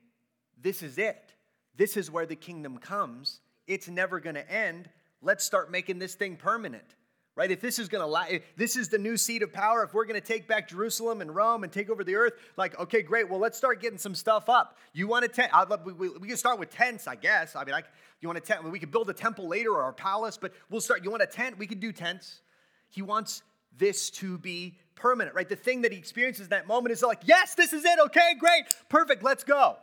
this 0.61 0.81
is 0.81 0.97
it. 0.97 1.30
This 1.75 1.97
is 1.97 2.11
where 2.11 2.25
the 2.25 2.35
kingdom 2.35 2.77
comes. 2.77 3.41
It's 3.67 3.87
never 3.87 4.19
going 4.19 4.35
to 4.35 4.51
end. 4.51 4.89
Let's 5.21 5.45
start 5.45 5.71
making 5.71 5.99
this 5.99 6.15
thing 6.15 6.35
permanent 6.35 6.95
right? 7.35 7.49
If 7.49 7.61
this 7.61 7.79
is 7.79 7.87
going 7.87 8.01
to 8.01 8.07
last, 8.07 8.33
this 8.57 8.75
is 8.75 8.89
the 8.89 8.97
new 8.97 9.15
seat 9.17 9.41
of 9.41 9.53
power, 9.53 9.83
if 9.83 9.93
we're 9.93 10.05
going 10.05 10.19
to 10.19 10.25
take 10.25 10.47
back 10.47 10.67
Jerusalem 10.67 11.21
and 11.21 11.33
Rome 11.33 11.63
and 11.63 11.71
take 11.71 11.89
over 11.89 12.03
the 12.03 12.15
earth, 12.15 12.33
like, 12.57 12.77
okay, 12.79 13.01
great. 13.01 13.29
Well, 13.29 13.39
let's 13.39 13.57
start 13.57 13.81
getting 13.81 13.97
some 13.97 14.15
stuff 14.15 14.49
up. 14.49 14.77
You 14.93 15.07
want 15.07 15.25
a 15.25 15.27
tent? 15.27 15.51
I'd 15.53 15.69
love, 15.69 15.85
we, 15.85 15.93
we, 15.93 16.09
we, 16.09 16.27
can 16.27 16.37
start 16.37 16.59
with 16.59 16.69
tents, 16.69 17.07
I 17.07 17.15
guess. 17.15 17.55
I 17.55 17.63
mean, 17.63 17.73
I, 17.73 17.83
you 18.19 18.27
want 18.27 18.37
a 18.37 18.41
tent? 18.41 18.69
We 18.69 18.79
could 18.79 18.91
build 18.91 19.09
a 19.09 19.13
temple 19.13 19.47
later 19.47 19.71
or 19.71 19.89
a 19.89 19.93
palace, 19.93 20.37
but 20.37 20.53
we'll 20.69 20.81
start. 20.81 21.03
You 21.03 21.11
want 21.11 21.23
a 21.23 21.27
tent? 21.27 21.57
We 21.57 21.67
could 21.67 21.79
do 21.79 21.91
tents. 21.91 22.41
He 22.89 23.01
wants 23.01 23.43
this 23.77 24.09
to 24.11 24.37
be 24.37 24.77
permanent, 24.95 25.35
right? 25.35 25.47
The 25.47 25.55
thing 25.55 25.81
that 25.83 25.91
he 25.91 25.97
experiences 25.97 26.47
in 26.47 26.49
that 26.49 26.67
moment 26.67 26.91
is 26.91 27.01
like, 27.01 27.21
yes, 27.23 27.55
this 27.55 27.71
is 27.71 27.85
it. 27.85 27.97
Okay, 28.07 28.35
great, 28.37 28.65
perfect, 28.89 29.23
let's 29.23 29.43
go. 29.43 29.77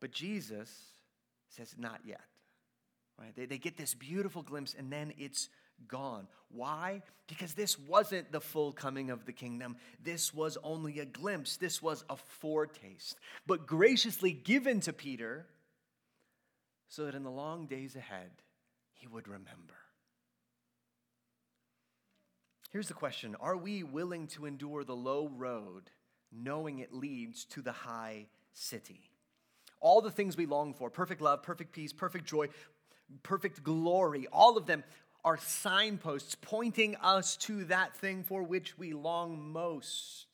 But 0.00 0.12
Jesus 0.12 0.70
says, 1.48 1.74
not 1.78 2.00
yet. 2.04 2.20
Right? 3.18 3.34
They, 3.34 3.46
they 3.46 3.58
get 3.58 3.76
this 3.76 3.94
beautiful 3.94 4.42
glimpse, 4.42 4.74
and 4.76 4.92
then 4.92 5.12
it's 5.16 5.48
gone. 5.88 6.26
Why? 6.50 7.02
Because 7.28 7.54
this 7.54 7.78
wasn't 7.78 8.30
the 8.32 8.40
full 8.40 8.72
coming 8.72 9.10
of 9.10 9.24
the 9.26 9.32
kingdom. 9.32 9.76
This 10.02 10.34
was 10.34 10.58
only 10.62 11.00
a 11.00 11.04
glimpse, 11.04 11.56
this 11.56 11.82
was 11.82 12.04
a 12.10 12.16
foretaste, 12.16 13.18
but 13.46 13.66
graciously 13.66 14.32
given 14.32 14.80
to 14.80 14.92
Peter 14.92 15.46
so 16.88 17.04
that 17.04 17.14
in 17.14 17.24
the 17.24 17.30
long 17.30 17.66
days 17.66 17.96
ahead, 17.96 18.30
he 18.92 19.06
would 19.06 19.28
remember. 19.28 19.74
Here's 22.72 22.88
the 22.88 22.94
question 22.94 23.36
Are 23.40 23.56
we 23.56 23.82
willing 23.82 24.26
to 24.28 24.46
endure 24.46 24.84
the 24.84 24.96
low 24.96 25.28
road, 25.28 25.90
knowing 26.32 26.78
it 26.78 26.92
leads 26.92 27.44
to 27.46 27.62
the 27.62 27.72
high 27.72 28.26
city? 28.52 29.10
All 29.80 30.00
the 30.00 30.10
things 30.10 30.36
we 30.36 30.46
long 30.46 30.74
for 30.74 30.90
perfect 30.90 31.20
love, 31.20 31.42
perfect 31.42 31.72
peace, 31.72 31.92
perfect 31.92 32.24
joy, 32.24 32.48
perfect 33.22 33.62
glory 33.62 34.26
all 34.32 34.56
of 34.56 34.66
them 34.66 34.82
are 35.24 35.38
signposts 35.38 36.36
pointing 36.40 36.94
us 37.02 37.36
to 37.36 37.64
that 37.64 37.96
thing 37.96 38.22
for 38.22 38.44
which 38.44 38.78
we 38.78 38.92
long 38.92 39.52
most. 39.52 40.26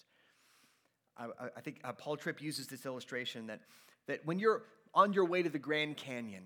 I, 1.16 1.28
I 1.56 1.60
think 1.62 1.80
uh, 1.82 1.92
Paul 1.92 2.18
Tripp 2.18 2.42
uses 2.42 2.66
this 2.66 2.84
illustration 2.84 3.46
that, 3.46 3.60
that 4.06 4.24
when 4.26 4.38
you're 4.38 4.64
on 4.94 5.14
your 5.14 5.24
way 5.24 5.42
to 5.42 5.48
the 5.48 5.58
Grand 5.58 5.96
Canyon, 5.96 6.44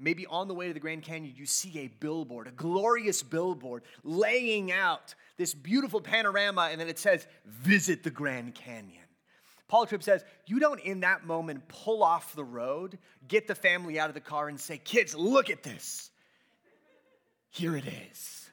maybe 0.00 0.26
on 0.26 0.48
the 0.48 0.54
way 0.54 0.66
to 0.66 0.74
the 0.74 0.80
Grand 0.80 1.02
Canyon, 1.02 1.34
you 1.36 1.46
see 1.46 1.78
a 1.78 1.86
billboard, 1.86 2.48
a 2.48 2.50
glorious 2.50 3.22
billboard 3.22 3.84
laying 4.02 4.72
out 4.72 5.14
this 5.36 5.54
beautiful 5.54 6.00
panorama, 6.00 6.70
and 6.72 6.80
then 6.80 6.88
it 6.88 6.98
says, 6.98 7.28
Visit 7.46 8.02
the 8.02 8.10
Grand 8.10 8.56
Canyon. 8.56 9.03
Paul 9.68 9.86
Tripp 9.86 10.02
says, 10.02 10.24
You 10.46 10.58
don't 10.58 10.80
in 10.80 11.00
that 11.00 11.26
moment 11.26 11.68
pull 11.68 12.02
off 12.02 12.34
the 12.34 12.44
road, 12.44 12.98
get 13.26 13.46
the 13.46 13.54
family 13.54 13.98
out 13.98 14.08
of 14.08 14.14
the 14.14 14.20
car, 14.20 14.48
and 14.48 14.60
say, 14.60 14.78
Kids, 14.78 15.14
look 15.14 15.50
at 15.50 15.62
this 15.62 16.10
here 17.54 17.76
it 17.76 17.84
is. 18.10 18.50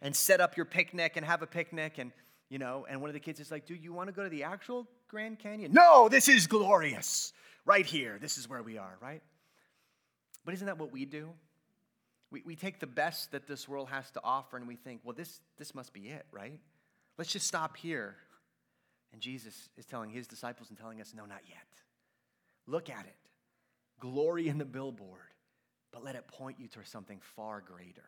And 0.00 0.14
set 0.14 0.40
up 0.40 0.56
your 0.56 0.66
picnic 0.66 1.16
and 1.16 1.26
have 1.26 1.42
a 1.42 1.46
picnic. 1.46 1.98
And, 1.98 2.12
you 2.48 2.58
know, 2.58 2.86
and 2.88 3.00
one 3.00 3.10
of 3.10 3.14
the 3.14 3.20
kids 3.20 3.40
is 3.40 3.50
like, 3.50 3.66
Do 3.66 3.74
you 3.74 3.92
want 3.92 4.08
to 4.08 4.12
go 4.12 4.22
to 4.22 4.28
the 4.28 4.44
actual 4.44 4.86
Grand 5.08 5.38
Canyon? 5.38 5.72
No, 5.72 6.08
this 6.08 6.28
is 6.28 6.46
glorious. 6.46 7.32
Right 7.66 7.86
here. 7.86 8.18
This 8.20 8.38
is 8.38 8.48
where 8.48 8.62
we 8.62 8.78
are, 8.78 8.96
right? 9.00 9.22
But 10.44 10.54
isn't 10.54 10.66
that 10.66 10.78
what 10.78 10.92
we 10.92 11.06
do? 11.06 11.30
We, 12.30 12.42
we 12.44 12.56
take 12.56 12.78
the 12.78 12.86
best 12.86 13.32
that 13.32 13.46
this 13.46 13.68
world 13.68 13.88
has 13.88 14.10
to 14.12 14.20
offer 14.22 14.56
and 14.56 14.68
we 14.68 14.76
think, 14.76 15.00
well, 15.04 15.14
this, 15.14 15.40
this 15.56 15.74
must 15.74 15.92
be 15.92 16.08
it, 16.08 16.26
right? 16.30 16.60
Let's 17.16 17.32
just 17.32 17.46
stop 17.46 17.76
here. 17.76 18.16
And 19.14 19.22
Jesus 19.22 19.68
is 19.78 19.86
telling 19.86 20.10
his 20.10 20.26
disciples 20.26 20.70
and 20.70 20.76
telling 20.76 21.00
us, 21.00 21.14
no, 21.16 21.24
not 21.24 21.42
yet. 21.48 21.68
Look 22.66 22.90
at 22.90 23.06
it. 23.06 23.14
Glory 24.00 24.48
in 24.48 24.58
the 24.58 24.64
billboard, 24.64 25.20
but 25.92 26.02
let 26.02 26.16
it 26.16 26.26
point 26.26 26.58
you 26.58 26.66
to 26.66 26.80
something 26.82 27.20
far 27.36 27.60
greater. 27.60 28.02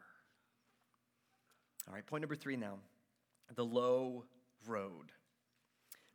All 1.87 1.95
right, 1.95 2.05
point 2.05 2.23
number 2.23 2.35
three 2.35 2.57
now 2.57 2.79
the 3.55 3.64
low 3.64 4.25
road. 4.66 5.12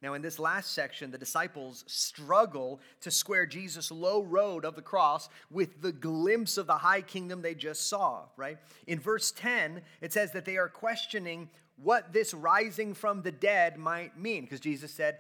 Now, 0.02 0.14
in 0.16 0.22
this 0.22 0.40
last 0.40 0.74
section, 0.74 1.10
the 1.10 1.18
disciples 1.18 1.86
struggle 1.88 2.82
to 3.00 3.12
square 3.12 3.46
Jesus' 3.46 3.92
low 3.92 4.24
road 4.24 4.66
of 4.66 4.76
the 4.76 4.82
cross 4.82 5.30
with 5.50 5.82
the 5.82 5.94
glimpse 5.94 6.58
of 6.58 6.68
the 6.68 6.74
high 6.74 7.02
kingdom 7.02 7.42
they 7.42 7.56
just 7.56 7.88
saw, 7.88 8.24
right? 8.36 8.58
In 8.88 9.00
verse 9.00 9.32
10, 9.32 9.82
it 10.02 10.12
says 10.12 10.34
that 10.34 10.44
they 10.44 10.58
are 10.58 10.68
questioning 10.68 11.50
what 11.84 12.14
this 12.14 12.34
rising 12.34 12.94
from 12.94 13.22
the 13.22 13.32
dead 13.32 13.78
might 13.78 14.18
mean, 14.18 14.44
because 14.44 14.60
Jesus 14.60 14.92
said, 14.92 15.20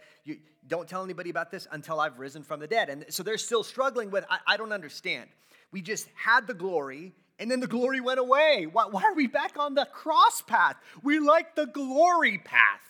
Don't 0.67 0.87
tell 0.87 1.03
anybody 1.03 1.29
about 1.29 1.51
this 1.51 1.67
until 1.71 1.99
I've 1.99 2.19
risen 2.19 2.43
from 2.43 2.59
the 2.59 2.67
dead. 2.67 2.89
And 2.89 3.05
so 3.09 3.23
they're 3.23 3.37
still 3.37 3.63
struggling 3.63 4.11
with, 4.11 4.25
I, 4.29 4.39
I 4.47 4.57
don't 4.57 4.71
understand. 4.71 5.29
We 5.71 5.81
just 5.81 6.07
had 6.15 6.47
the 6.47 6.53
glory, 6.53 7.13
and 7.39 7.49
then 7.49 7.59
the 7.59 7.67
glory 7.67 8.01
went 8.01 8.19
away. 8.19 8.67
Why, 8.71 8.85
why 8.85 9.03
are 9.03 9.15
we 9.15 9.27
back 9.27 9.57
on 9.57 9.73
the 9.73 9.85
cross 9.85 10.41
path? 10.41 10.75
We 11.01 11.19
like 11.19 11.55
the 11.55 11.65
glory 11.65 12.37
path. 12.37 12.81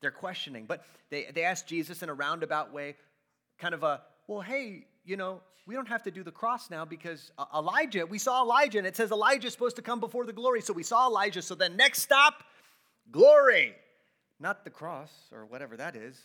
They're 0.00 0.10
questioning. 0.10 0.66
But 0.66 0.84
they, 1.10 1.28
they 1.32 1.44
ask 1.44 1.66
Jesus 1.66 2.02
in 2.02 2.08
a 2.08 2.14
roundabout 2.14 2.72
way, 2.72 2.96
kind 3.58 3.72
of 3.72 3.84
a, 3.84 4.02
well, 4.26 4.40
hey, 4.40 4.86
you 5.04 5.16
know, 5.16 5.40
we 5.66 5.74
don't 5.74 5.88
have 5.88 6.02
to 6.02 6.10
do 6.10 6.24
the 6.24 6.32
cross 6.32 6.70
now 6.70 6.84
because 6.84 7.30
Elijah, 7.54 8.04
we 8.04 8.18
saw 8.18 8.42
Elijah, 8.42 8.78
and 8.78 8.86
it 8.86 8.96
says 8.96 9.12
Elijah's 9.12 9.52
supposed 9.52 9.76
to 9.76 9.82
come 9.82 10.00
before 10.00 10.26
the 10.26 10.32
glory. 10.32 10.60
So 10.60 10.72
we 10.72 10.82
saw 10.82 11.06
Elijah. 11.06 11.40
So 11.40 11.54
then 11.54 11.76
next 11.76 12.02
stop, 12.02 12.42
glory, 13.10 13.74
not 14.38 14.64
the 14.64 14.70
cross 14.70 15.10
or 15.32 15.46
whatever 15.46 15.76
that 15.76 15.96
is. 15.96 16.18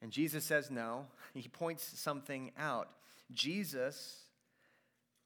And 0.00 0.10
Jesus 0.10 0.44
says 0.44 0.70
no. 0.70 1.06
He 1.34 1.48
points 1.48 1.84
something 1.98 2.52
out. 2.58 2.88
Jesus 3.32 4.22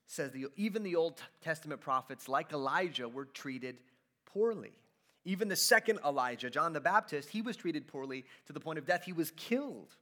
says 0.06 0.30
the, 0.32 0.46
even 0.56 0.82
the 0.82 0.96
Old 0.96 1.22
Testament 1.42 1.80
prophets, 1.80 2.28
like 2.28 2.52
Elijah, 2.52 3.08
were 3.08 3.24
treated 3.24 3.78
poorly. 4.26 4.72
Even 5.24 5.48
the 5.48 5.56
second 5.56 6.00
Elijah, 6.04 6.50
John 6.50 6.72
the 6.72 6.80
Baptist, 6.80 7.28
he 7.28 7.42
was 7.42 7.56
treated 7.56 7.86
poorly 7.86 8.24
to 8.46 8.52
the 8.52 8.60
point 8.60 8.78
of 8.78 8.86
death. 8.86 9.04
He 9.04 9.12
was 9.12 9.30
killed. 9.32 9.94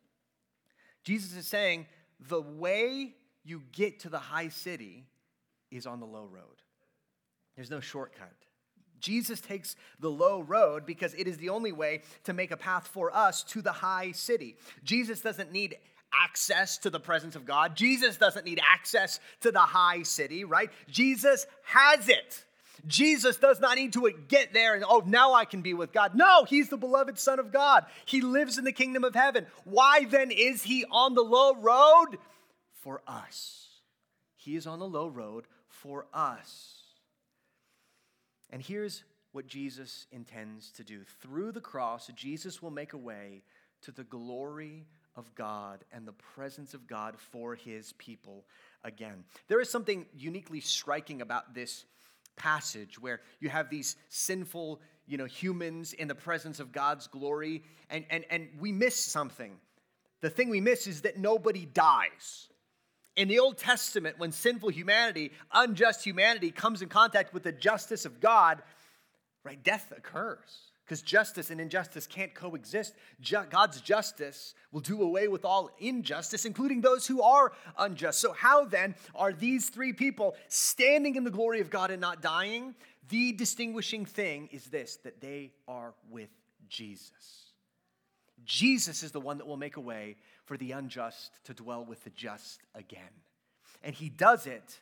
Jesus 1.04 1.36
is 1.36 1.46
saying 1.46 1.86
the 2.28 2.40
way 2.40 3.14
you 3.44 3.62
get 3.72 4.00
to 4.00 4.08
the 4.08 4.18
high 4.18 4.48
city 4.48 5.06
is 5.70 5.86
on 5.86 6.00
the 6.00 6.06
low 6.06 6.26
road. 6.26 6.62
There's 7.56 7.70
no 7.70 7.80
shortcut. 7.80 8.34
Jesus 9.00 9.40
takes 9.40 9.76
the 9.98 10.10
low 10.10 10.40
road 10.40 10.86
because 10.86 11.14
it 11.14 11.26
is 11.26 11.36
the 11.38 11.48
only 11.48 11.72
way 11.72 12.02
to 12.24 12.32
make 12.32 12.50
a 12.50 12.56
path 12.56 12.86
for 12.86 13.14
us 13.14 13.42
to 13.44 13.62
the 13.62 13.72
high 13.72 14.12
city. 14.12 14.56
Jesus 14.84 15.20
doesn't 15.20 15.52
need 15.52 15.76
access 16.12 16.78
to 16.78 16.90
the 16.90 17.00
presence 17.00 17.36
of 17.36 17.44
God. 17.44 17.76
Jesus 17.76 18.16
doesn't 18.16 18.44
need 18.44 18.60
access 18.68 19.20
to 19.40 19.52
the 19.52 19.60
high 19.60 20.02
city, 20.02 20.44
right? 20.44 20.70
Jesus 20.88 21.46
has 21.62 22.08
it. 22.08 22.44
Jesus 22.86 23.36
does 23.36 23.60
not 23.60 23.76
need 23.76 23.92
to 23.92 24.10
get 24.28 24.52
there 24.52 24.74
and, 24.74 24.84
oh, 24.86 25.02
now 25.06 25.34
I 25.34 25.44
can 25.44 25.60
be 25.60 25.74
with 25.74 25.92
God. 25.92 26.14
No, 26.14 26.44
he's 26.44 26.68
the 26.68 26.76
beloved 26.76 27.18
Son 27.18 27.38
of 27.38 27.52
God. 27.52 27.84
He 28.06 28.22
lives 28.22 28.58
in 28.58 28.64
the 28.64 28.72
kingdom 28.72 29.04
of 29.04 29.14
heaven. 29.14 29.46
Why 29.64 30.04
then 30.04 30.30
is 30.30 30.62
he 30.62 30.84
on 30.90 31.14
the 31.14 31.22
low 31.22 31.54
road? 31.54 32.18
For 32.72 33.02
us. 33.06 33.68
He 34.36 34.56
is 34.56 34.66
on 34.66 34.78
the 34.78 34.88
low 34.88 35.08
road 35.08 35.44
for 35.68 36.06
us. 36.14 36.79
And 38.50 38.60
here's 38.60 39.04
what 39.32 39.46
Jesus 39.46 40.06
intends 40.10 40.70
to 40.72 40.84
do 40.84 41.00
through 41.22 41.52
the 41.52 41.60
cross, 41.60 42.10
Jesus 42.14 42.60
will 42.60 42.70
make 42.70 42.92
a 42.92 42.98
way 42.98 43.42
to 43.82 43.92
the 43.92 44.04
glory 44.04 44.86
of 45.16 45.34
God 45.34 45.84
and 45.92 46.06
the 46.06 46.12
presence 46.12 46.74
of 46.74 46.86
God 46.86 47.16
for 47.18 47.54
his 47.54 47.92
people 47.94 48.44
again. 48.84 49.24
There 49.48 49.60
is 49.60 49.68
something 49.68 50.06
uniquely 50.14 50.60
striking 50.60 51.22
about 51.22 51.54
this 51.54 51.84
passage 52.36 53.00
where 53.00 53.20
you 53.40 53.48
have 53.48 53.70
these 53.70 53.96
sinful, 54.08 54.80
you 55.06 55.18
know, 55.18 55.24
humans 55.26 55.92
in 55.92 56.08
the 56.08 56.14
presence 56.14 56.60
of 56.60 56.72
God's 56.72 57.06
glory, 57.06 57.62
and, 57.90 58.04
and, 58.10 58.24
and 58.30 58.48
we 58.58 58.72
miss 58.72 58.96
something. 58.96 59.52
The 60.20 60.30
thing 60.30 60.48
we 60.48 60.60
miss 60.60 60.86
is 60.86 61.02
that 61.02 61.18
nobody 61.18 61.66
dies. 61.66 62.48
In 63.16 63.28
the 63.28 63.38
Old 63.38 63.58
Testament, 63.58 64.18
when 64.18 64.32
sinful 64.32 64.70
humanity, 64.70 65.32
unjust 65.52 66.04
humanity, 66.04 66.50
comes 66.50 66.82
in 66.82 66.88
contact 66.88 67.34
with 67.34 67.42
the 67.42 67.52
justice 67.52 68.04
of 68.04 68.20
God, 68.20 68.62
right, 69.44 69.62
death 69.62 69.92
occurs 69.96 70.70
because 70.90 71.02
justice 71.02 71.50
and 71.50 71.60
injustice 71.60 72.06
can't 72.08 72.34
coexist. 72.34 72.94
God's 73.50 73.80
justice 73.80 74.54
will 74.72 74.80
do 74.80 75.02
away 75.02 75.28
with 75.28 75.44
all 75.44 75.70
injustice, 75.78 76.44
including 76.44 76.80
those 76.80 77.06
who 77.06 77.22
are 77.22 77.52
unjust. 77.78 78.18
So, 78.18 78.32
how 78.32 78.64
then 78.64 78.96
are 79.14 79.32
these 79.32 79.68
three 79.68 79.92
people 79.92 80.34
standing 80.48 81.14
in 81.14 81.22
the 81.22 81.30
glory 81.30 81.60
of 81.60 81.70
God 81.70 81.92
and 81.92 82.00
not 82.00 82.22
dying? 82.22 82.74
The 83.08 83.32
distinguishing 83.32 84.04
thing 84.04 84.48
is 84.50 84.64
this 84.64 84.96
that 85.04 85.20
they 85.20 85.52
are 85.68 85.94
with 86.08 86.30
Jesus. 86.68 87.49
Jesus 88.44 89.02
is 89.02 89.12
the 89.12 89.20
one 89.20 89.38
that 89.38 89.46
will 89.46 89.56
make 89.56 89.76
a 89.76 89.80
way 89.80 90.16
for 90.44 90.56
the 90.56 90.72
unjust 90.72 91.30
to 91.44 91.54
dwell 91.54 91.84
with 91.84 92.02
the 92.04 92.10
just 92.10 92.60
again. 92.74 93.22
And 93.82 93.94
he 93.94 94.08
does 94.08 94.46
it 94.46 94.80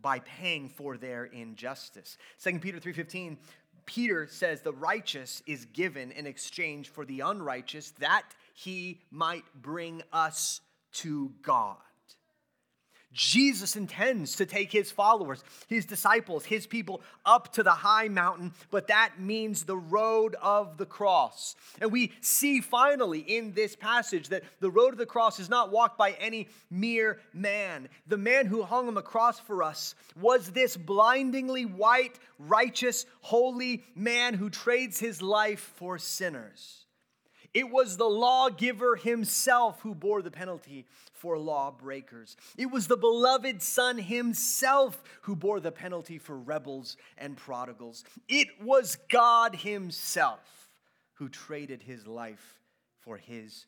by 0.00 0.20
paying 0.20 0.68
for 0.68 0.96
their 0.96 1.24
injustice. 1.24 2.16
2 2.42 2.60
Peter 2.60 2.80
3:15 2.80 3.38
Peter 3.86 4.26
says 4.26 4.60
the 4.60 4.72
righteous 4.72 5.42
is 5.46 5.64
given 5.66 6.12
in 6.12 6.26
exchange 6.26 6.88
for 6.88 7.04
the 7.04 7.20
unrighteous 7.20 7.90
that 7.98 8.34
he 8.54 9.00
might 9.10 9.44
bring 9.54 10.02
us 10.12 10.60
to 10.92 11.32
God. 11.42 11.76
Jesus 13.12 13.74
intends 13.74 14.36
to 14.36 14.46
take 14.46 14.70
his 14.70 14.92
followers, 14.92 15.42
his 15.68 15.84
disciples, 15.84 16.44
his 16.44 16.66
people 16.66 17.00
up 17.26 17.52
to 17.54 17.62
the 17.62 17.70
high 17.70 18.08
mountain, 18.08 18.52
but 18.70 18.86
that 18.86 19.18
means 19.18 19.64
the 19.64 19.76
road 19.76 20.36
of 20.40 20.76
the 20.76 20.86
cross. 20.86 21.56
And 21.80 21.90
we 21.90 22.12
see 22.20 22.60
finally 22.60 23.18
in 23.18 23.52
this 23.52 23.74
passage 23.74 24.28
that 24.28 24.44
the 24.60 24.70
road 24.70 24.92
of 24.92 24.98
the 24.98 25.06
cross 25.06 25.40
is 25.40 25.48
not 25.48 25.72
walked 25.72 25.98
by 25.98 26.12
any 26.12 26.48
mere 26.70 27.18
man. 27.32 27.88
The 28.06 28.16
man 28.16 28.46
who 28.46 28.62
hung 28.62 28.86
on 28.86 28.94
the 28.94 29.02
cross 29.02 29.40
for 29.40 29.64
us 29.64 29.96
was 30.20 30.50
this 30.52 30.76
blindingly 30.76 31.64
white, 31.64 32.18
righteous, 32.38 33.06
holy 33.22 33.84
man 33.96 34.34
who 34.34 34.50
trades 34.50 35.00
his 35.00 35.20
life 35.20 35.72
for 35.76 35.98
sinners. 35.98 36.86
It 37.52 37.70
was 37.70 37.96
the 37.96 38.08
lawgiver 38.08 38.96
himself 38.96 39.80
who 39.80 39.94
bore 39.94 40.22
the 40.22 40.30
penalty 40.30 40.86
for 41.12 41.36
lawbreakers. 41.38 42.36
It 42.56 42.70
was 42.70 42.86
the 42.86 42.96
beloved 42.96 43.60
Son 43.60 43.98
himself 43.98 45.02
who 45.22 45.34
bore 45.34 45.58
the 45.58 45.72
penalty 45.72 46.18
for 46.18 46.38
rebels 46.38 46.96
and 47.18 47.36
prodigals. 47.36 48.04
It 48.28 48.48
was 48.62 48.96
God 49.08 49.56
himself 49.56 50.68
who 51.14 51.28
traded 51.28 51.82
his 51.82 52.06
life 52.06 52.60
for 53.00 53.16
his 53.16 53.66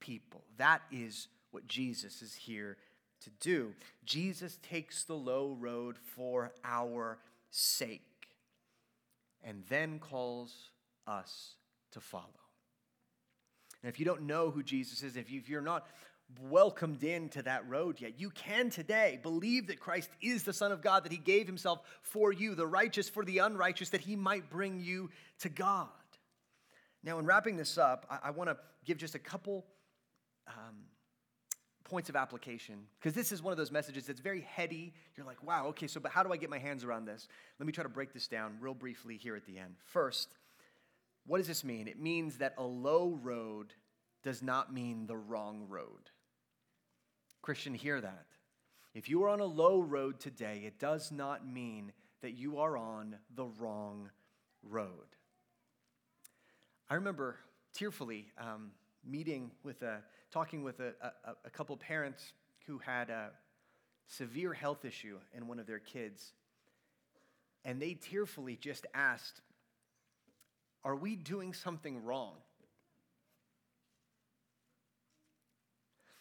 people. 0.00 0.44
That 0.56 0.80
is 0.90 1.28
what 1.50 1.68
Jesus 1.68 2.22
is 2.22 2.34
here 2.34 2.78
to 3.20 3.30
do. 3.40 3.74
Jesus 4.04 4.58
takes 4.62 5.04
the 5.04 5.14
low 5.14 5.56
road 5.58 5.96
for 5.98 6.52
our 6.64 7.18
sake 7.50 8.02
and 9.44 9.64
then 9.68 9.98
calls 9.98 10.70
us 11.06 11.54
to 11.92 12.00
follow. 12.00 12.47
And 13.82 13.88
if 13.88 13.98
you 13.98 14.04
don't 14.04 14.22
know 14.22 14.50
who 14.50 14.62
Jesus 14.62 15.02
is, 15.02 15.16
if, 15.16 15.30
you, 15.30 15.38
if 15.38 15.48
you're 15.48 15.60
not 15.60 15.86
welcomed 16.40 17.04
into 17.04 17.42
that 17.42 17.68
road 17.68 18.00
yet, 18.00 18.18
you 18.18 18.30
can 18.30 18.70
today 18.70 19.18
believe 19.22 19.68
that 19.68 19.80
Christ 19.80 20.10
is 20.20 20.42
the 20.42 20.52
Son 20.52 20.72
of 20.72 20.82
God, 20.82 21.04
that 21.04 21.12
He 21.12 21.18
gave 21.18 21.46
Himself 21.46 21.80
for 22.02 22.32
you, 22.32 22.54
the 22.54 22.66
righteous 22.66 23.08
for 23.08 23.24
the 23.24 23.38
unrighteous, 23.38 23.90
that 23.90 24.00
He 24.00 24.16
might 24.16 24.50
bring 24.50 24.80
you 24.80 25.10
to 25.40 25.48
God. 25.48 25.88
Now, 27.04 27.18
in 27.18 27.26
wrapping 27.26 27.56
this 27.56 27.78
up, 27.78 28.06
I, 28.10 28.28
I 28.28 28.30
want 28.30 28.50
to 28.50 28.56
give 28.84 28.98
just 28.98 29.14
a 29.14 29.18
couple 29.18 29.64
um, 30.48 30.76
points 31.84 32.08
of 32.08 32.16
application 32.16 32.76
because 32.98 33.14
this 33.14 33.32
is 33.32 33.42
one 33.42 33.52
of 33.52 33.56
those 33.56 33.72
messages 33.72 34.06
that's 34.06 34.20
very 34.20 34.42
heady. 34.42 34.92
You're 35.16 35.26
like, 35.26 35.42
wow, 35.42 35.66
okay, 35.68 35.86
so 35.86 36.00
but 36.00 36.12
how 36.12 36.22
do 36.22 36.32
I 36.32 36.36
get 36.36 36.50
my 36.50 36.58
hands 36.58 36.84
around 36.84 37.06
this? 37.06 37.28
Let 37.58 37.66
me 37.66 37.72
try 37.72 37.82
to 37.82 37.88
break 37.88 38.12
this 38.12 38.28
down 38.28 38.56
real 38.60 38.74
briefly 38.74 39.16
here 39.16 39.36
at 39.36 39.46
the 39.46 39.58
end. 39.58 39.74
First, 39.84 40.28
what 41.28 41.38
does 41.38 41.46
this 41.46 41.62
mean? 41.62 41.86
It 41.86 42.00
means 42.00 42.38
that 42.38 42.54
a 42.58 42.64
low 42.64 43.18
road 43.22 43.74
does 44.24 44.42
not 44.42 44.72
mean 44.72 45.06
the 45.06 45.16
wrong 45.16 45.66
road. 45.68 46.10
Christian, 47.42 47.74
hear 47.74 48.00
that. 48.00 48.26
If 48.94 49.08
you 49.08 49.22
are 49.22 49.28
on 49.28 49.40
a 49.40 49.44
low 49.44 49.80
road 49.80 50.18
today, 50.18 50.62
it 50.64 50.80
does 50.80 51.12
not 51.12 51.46
mean 51.46 51.92
that 52.22 52.32
you 52.32 52.58
are 52.58 52.76
on 52.76 53.16
the 53.36 53.44
wrong 53.44 54.10
road. 54.62 54.90
I 56.90 56.94
remember 56.94 57.36
tearfully 57.74 58.32
um, 58.38 58.72
meeting 59.04 59.50
with 59.62 59.82
a, 59.82 59.98
talking 60.32 60.62
with 60.62 60.80
a, 60.80 60.94
a, 61.02 61.32
a 61.44 61.50
couple 61.50 61.76
parents 61.76 62.32
who 62.66 62.78
had 62.78 63.10
a 63.10 63.30
severe 64.08 64.52
health 64.52 64.84
issue 64.84 65.18
in 65.34 65.46
one 65.46 65.58
of 65.58 65.66
their 65.66 65.78
kids. 65.78 66.32
And 67.64 67.80
they 67.80 67.94
tearfully 67.94 68.56
just 68.56 68.86
asked, 68.94 69.42
Are 70.84 70.96
we 70.96 71.16
doing 71.16 71.52
something 71.52 72.04
wrong? 72.04 72.34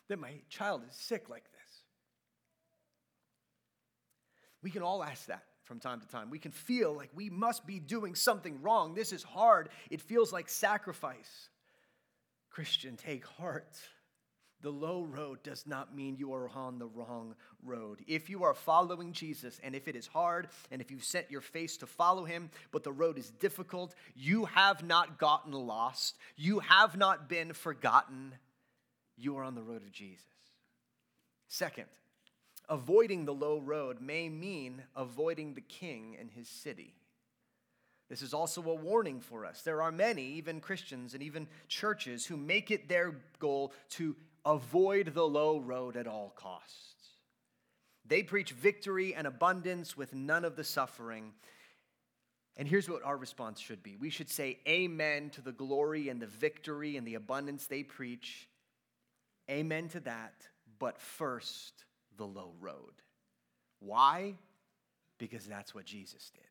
That 0.10 0.20
my 0.20 0.34
child 0.50 0.84
is 0.88 0.96
sick 0.96 1.30
like 1.30 1.44
this. 1.44 1.84
We 4.64 4.72
can 4.72 4.82
all 4.82 5.04
ask 5.04 5.28
that 5.28 5.44
from 5.64 5.80
time 5.80 6.00
to 6.00 6.08
time. 6.08 6.30
We 6.30 6.40
can 6.40 6.52
feel 6.52 6.94
like 6.94 7.10
we 7.14 7.30
must 7.30 7.68
be 7.68 7.80
doing 7.80 8.16
something 8.16 8.62
wrong. 8.62 8.96
This 8.96 9.12
is 9.12 9.22
hard. 9.22 9.70
It 9.90 10.02
feels 10.02 10.32
like 10.32 10.50
sacrifice. 10.50 11.50
Christian, 12.50 12.96
take 12.96 13.26
heart. 13.26 13.78
The 14.62 14.72
low 14.72 15.04
road 15.04 15.44
does 15.44 15.68
not 15.68 15.96
mean 15.96 16.16
you 16.18 16.34
are 16.34 16.50
on 16.50 16.80
the 16.80 16.88
wrong 16.88 17.36
road. 17.64 18.00
If 18.08 18.30
you 18.30 18.44
are 18.44 18.56
following 18.56 19.14
Jesus, 19.14 19.60
and 19.64 19.76
if 19.76 19.88
it 19.88 19.96
is 19.96 20.08
hard, 20.08 20.50
and 20.72 20.82
if 20.82 20.90
you've 20.90 21.04
set 21.04 21.30
your 21.30 21.42
face 21.42 21.78
to 21.78 21.86
follow 21.86 22.26
him, 22.26 22.50
but 22.72 22.84
the 22.84 22.92
road 22.92 23.20
is 23.20 23.30
difficult, 23.30 23.94
you 24.16 24.46
have 24.46 24.84
not 24.84 25.20
gotten 25.20 25.52
lost. 25.52 26.18
You 26.36 26.60
have 26.60 26.98
not 26.98 27.30
been 27.30 27.54
forgotten. 27.54 28.34
You 29.16 29.38
are 29.38 29.44
on 29.44 29.54
the 29.54 29.62
road 29.62 29.84
of 29.84 29.92
Jesus. 29.92 30.26
Second, 31.48 31.86
avoiding 32.68 33.26
the 33.26 33.34
low 33.34 33.60
road 33.60 34.02
may 34.02 34.28
mean 34.28 34.82
avoiding 34.96 35.54
the 35.54 35.62
king 35.62 36.18
and 36.20 36.32
his 36.32 36.48
city. 36.48 36.96
This 38.10 38.22
is 38.22 38.34
also 38.34 38.62
a 38.64 38.74
warning 38.74 39.20
for 39.20 39.46
us. 39.46 39.62
There 39.62 39.82
are 39.82 39.92
many, 39.92 40.24
even 40.34 40.62
Christians 40.62 41.14
and 41.14 41.22
even 41.22 41.48
churches, 41.68 42.26
who 42.26 42.38
make 42.38 42.72
it 42.72 42.88
their 42.88 43.16
goal 43.40 43.74
to 43.92 44.16
avoid 44.48 45.14
the 45.14 45.28
low 45.28 45.60
road 45.60 45.98
at 45.98 46.08
all 46.08 46.34
costs. 46.36 47.10
They 48.08 48.24
preach 48.24 48.52
victory 48.52 49.14
and 49.14 49.28
abundance 49.28 49.98
with 49.98 50.16
none 50.16 50.46
of 50.46 50.56
the 50.56 50.64
suffering. 50.64 51.34
And 52.56 52.68
here's 52.68 52.90
what 52.90 53.04
our 53.04 53.18
response 53.18 53.60
should 53.60 53.84
be 53.84 53.98
we 53.98 54.10
should 54.10 54.30
say 54.30 54.60
amen 54.68 55.30
to 55.32 55.42
the 55.42 55.52
glory 55.52 56.10
and 56.10 56.22
the 56.22 56.28
victory 56.28 56.96
and 56.96 57.06
the 57.06 57.16
abundance 57.16 57.68
they 57.68 57.84
preach. 57.84 58.48
Amen 59.50 59.90
to 59.90 60.00
that, 60.02 60.48
but 60.80 61.00
first, 61.00 61.86
the 62.18 62.26
low 62.26 62.54
road. 62.60 63.02
Why? 63.80 64.36
Because 65.20 65.46
that's 65.46 65.74
what 65.76 65.86
Jesus 65.86 66.32
did 66.34 66.47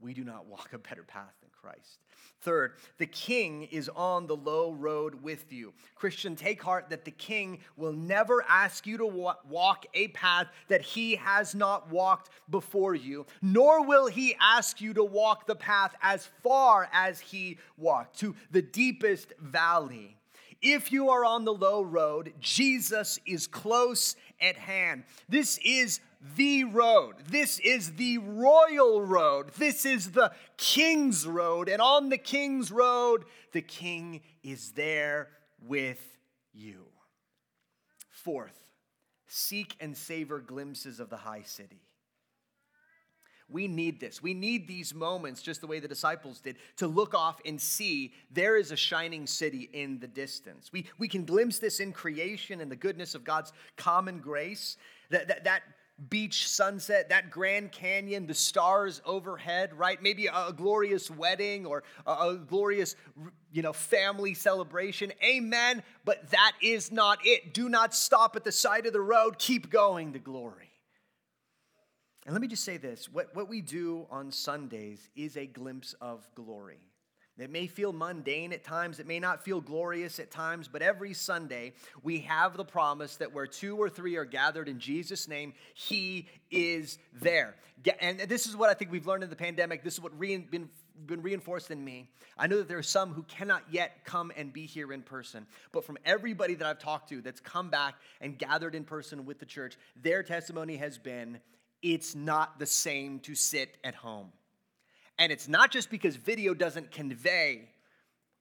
we 0.00 0.14
do 0.14 0.24
not 0.24 0.46
walk 0.46 0.72
a 0.72 0.78
better 0.78 1.02
path 1.02 1.34
than 1.40 1.50
Christ. 1.60 1.98
Third, 2.42 2.72
the 2.96 3.06
king 3.06 3.64
is 3.64 3.90
on 3.90 4.26
the 4.26 4.36
low 4.36 4.72
road 4.72 5.22
with 5.22 5.52
you. 5.52 5.74
Christian, 5.94 6.36
take 6.36 6.62
heart 6.62 6.88
that 6.88 7.04
the 7.04 7.10
king 7.10 7.58
will 7.76 7.92
never 7.92 8.42
ask 8.48 8.86
you 8.86 8.96
to 8.96 9.06
walk 9.06 9.86
a 9.92 10.08
path 10.08 10.46
that 10.68 10.80
he 10.80 11.16
has 11.16 11.54
not 11.54 11.90
walked 11.90 12.30
before 12.48 12.94
you, 12.94 13.26
nor 13.42 13.84
will 13.84 14.06
he 14.06 14.34
ask 14.40 14.80
you 14.80 14.94
to 14.94 15.04
walk 15.04 15.46
the 15.46 15.54
path 15.54 15.94
as 16.00 16.30
far 16.42 16.88
as 16.92 17.20
he 17.20 17.58
walked 17.76 18.18
to 18.20 18.34
the 18.50 18.62
deepest 18.62 19.34
valley. 19.38 20.16
If 20.62 20.92
you 20.92 21.08
are 21.08 21.24
on 21.24 21.46
the 21.46 21.54
low 21.54 21.82
road, 21.82 22.34
Jesus 22.38 23.18
is 23.24 23.46
close 23.46 24.14
at 24.40 24.56
hand. 24.56 25.04
This 25.28 25.58
is 25.64 26.00
the 26.36 26.64
road. 26.64 27.16
This 27.28 27.58
is 27.60 27.94
the 27.94 28.18
royal 28.18 29.02
road. 29.02 29.50
This 29.56 29.84
is 29.84 30.12
the 30.12 30.32
king's 30.56 31.26
road. 31.26 31.68
And 31.68 31.80
on 31.80 32.08
the 32.08 32.18
king's 32.18 32.70
road, 32.70 33.24
the 33.52 33.62
king 33.62 34.20
is 34.42 34.72
there 34.72 35.28
with 35.66 36.18
you. 36.52 36.86
Fourth, 38.10 38.64
seek 39.26 39.76
and 39.80 39.96
savor 39.96 40.40
glimpses 40.40 41.00
of 41.00 41.08
the 41.08 41.16
high 41.16 41.42
city. 41.42 41.82
We 43.50 43.68
need 43.68 44.00
this. 44.00 44.22
We 44.22 44.34
need 44.34 44.66
these 44.68 44.94
moments, 44.94 45.42
just 45.42 45.60
the 45.60 45.66
way 45.66 45.80
the 45.80 45.88
disciples 45.88 46.40
did, 46.40 46.56
to 46.76 46.86
look 46.86 47.14
off 47.14 47.40
and 47.44 47.60
see 47.60 48.12
there 48.30 48.56
is 48.56 48.72
a 48.72 48.76
shining 48.76 49.26
city 49.26 49.68
in 49.72 49.98
the 49.98 50.06
distance. 50.06 50.70
We, 50.72 50.86
we 50.98 51.08
can 51.08 51.24
glimpse 51.24 51.58
this 51.58 51.80
in 51.80 51.92
creation 51.92 52.60
and 52.60 52.70
the 52.70 52.76
goodness 52.76 53.14
of 53.14 53.24
God's 53.24 53.52
common 53.76 54.18
grace. 54.18 54.76
That, 55.10 55.28
that, 55.28 55.44
that 55.44 55.62
beach 56.08 56.48
sunset, 56.48 57.10
that 57.10 57.30
Grand 57.30 57.72
Canyon, 57.72 58.26
the 58.26 58.34
stars 58.34 59.02
overhead, 59.04 59.74
right? 59.74 60.02
Maybe 60.02 60.28
a, 60.28 60.48
a 60.48 60.52
glorious 60.52 61.10
wedding 61.10 61.66
or 61.66 61.82
a, 62.06 62.12
a, 62.12 62.36
glorious, 62.36 62.96
you 63.52 63.62
know, 63.62 63.72
family 63.72 64.34
celebration. 64.34 65.12
Amen. 65.22 65.82
But 66.04 66.30
that 66.30 66.52
is 66.62 66.90
not 66.90 67.18
it. 67.24 67.52
Do 67.52 67.68
not 67.68 67.94
stop 67.94 68.36
at 68.36 68.44
the 68.44 68.52
side 68.52 68.86
of 68.86 68.92
the 68.92 69.00
road. 69.00 69.38
Keep 69.38 69.70
going 69.70 70.14
to 70.14 70.18
glory. 70.18 70.69
And 72.26 72.34
let 72.34 72.42
me 72.42 72.48
just 72.48 72.64
say 72.64 72.76
this 72.76 73.08
what, 73.08 73.34
what 73.34 73.48
we 73.48 73.60
do 73.60 74.06
on 74.10 74.30
Sundays 74.30 75.08
is 75.16 75.36
a 75.36 75.46
glimpse 75.46 75.94
of 76.00 76.28
glory. 76.34 76.78
It 77.38 77.50
may 77.50 77.68
feel 77.68 77.94
mundane 77.94 78.52
at 78.52 78.64
times, 78.64 79.00
it 79.00 79.06
may 79.06 79.18
not 79.18 79.42
feel 79.42 79.62
glorious 79.62 80.18
at 80.18 80.30
times, 80.30 80.68
but 80.68 80.82
every 80.82 81.14
Sunday 81.14 81.72
we 82.02 82.20
have 82.20 82.54
the 82.54 82.66
promise 82.66 83.16
that 83.16 83.32
where 83.32 83.46
two 83.46 83.76
or 83.78 83.88
three 83.88 84.16
are 84.16 84.26
gathered 84.26 84.68
in 84.68 84.78
Jesus' 84.78 85.26
name, 85.26 85.54
He 85.72 86.28
is 86.50 86.98
there. 87.14 87.56
And 87.98 88.20
this 88.20 88.46
is 88.46 88.56
what 88.56 88.68
I 88.68 88.74
think 88.74 88.92
we've 88.92 89.06
learned 89.06 89.24
in 89.24 89.30
the 89.30 89.36
pandemic. 89.36 89.82
This 89.82 89.94
is 89.94 90.02
what 90.02 90.18
re- 90.18 90.36
been, 90.36 90.68
been 91.06 91.22
reinforced 91.22 91.70
in 91.70 91.82
me. 91.82 92.10
I 92.36 92.46
know 92.46 92.58
that 92.58 92.68
there 92.68 92.78
are 92.78 92.82
some 92.82 93.14
who 93.14 93.22
cannot 93.22 93.62
yet 93.70 94.04
come 94.04 94.30
and 94.36 94.52
be 94.52 94.66
here 94.66 94.92
in 94.92 95.00
person, 95.00 95.46
but 95.72 95.84
from 95.84 95.96
everybody 96.04 96.54
that 96.56 96.66
I've 96.66 96.78
talked 96.78 97.08
to 97.08 97.22
that's 97.22 97.40
come 97.40 97.70
back 97.70 97.94
and 98.20 98.38
gathered 98.38 98.74
in 98.74 98.84
person 98.84 99.24
with 99.24 99.38
the 99.38 99.46
church, 99.46 99.78
their 100.02 100.22
testimony 100.22 100.76
has 100.76 100.98
been 100.98 101.40
it's 101.82 102.14
not 102.14 102.58
the 102.58 102.66
same 102.66 103.20
to 103.20 103.34
sit 103.34 103.76
at 103.84 103.94
home. 103.94 104.32
And 105.18 105.30
it's 105.30 105.48
not 105.48 105.70
just 105.70 105.90
because 105.90 106.16
video 106.16 106.54
doesn't 106.54 106.90
convey 106.90 107.68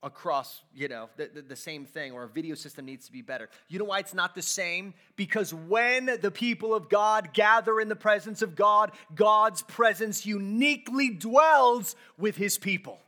across, 0.01 0.61
you 0.73 0.87
know, 0.87 1.09
the, 1.17 1.29
the, 1.33 1.41
the, 1.41 1.55
same 1.55 1.85
thing 1.85 2.13
or 2.13 2.23
a 2.23 2.27
video 2.29 2.55
system 2.55 2.85
needs 2.85 3.05
to 3.05 3.11
be 3.11 3.21
better. 3.21 3.49
You 3.67 3.79
know 3.79 3.85
why 3.85 3.99
it's 3.99 4.13
not 4.13 4.33
the 4.33 4.41
same? 4.41 4.93
Because 5.17 5.53
when 5.53 6.05
the 6.21 6.31
people 6.31 6.73
of 6.73 6.87
God 6.87 7.33
gather 7.33 7.81
in 7.81 7.89
the 7.89 7.97
presence 7.97 8.41
of 8.41 8.55
God, 8.55 8.93
God's 9.13 9.61
presence 9.63 10.25
uniquely 10.25 11.09
dwells 11.09 11.97
with 12.17 12.37
his 12.37 12.57
people. 12.57 12.99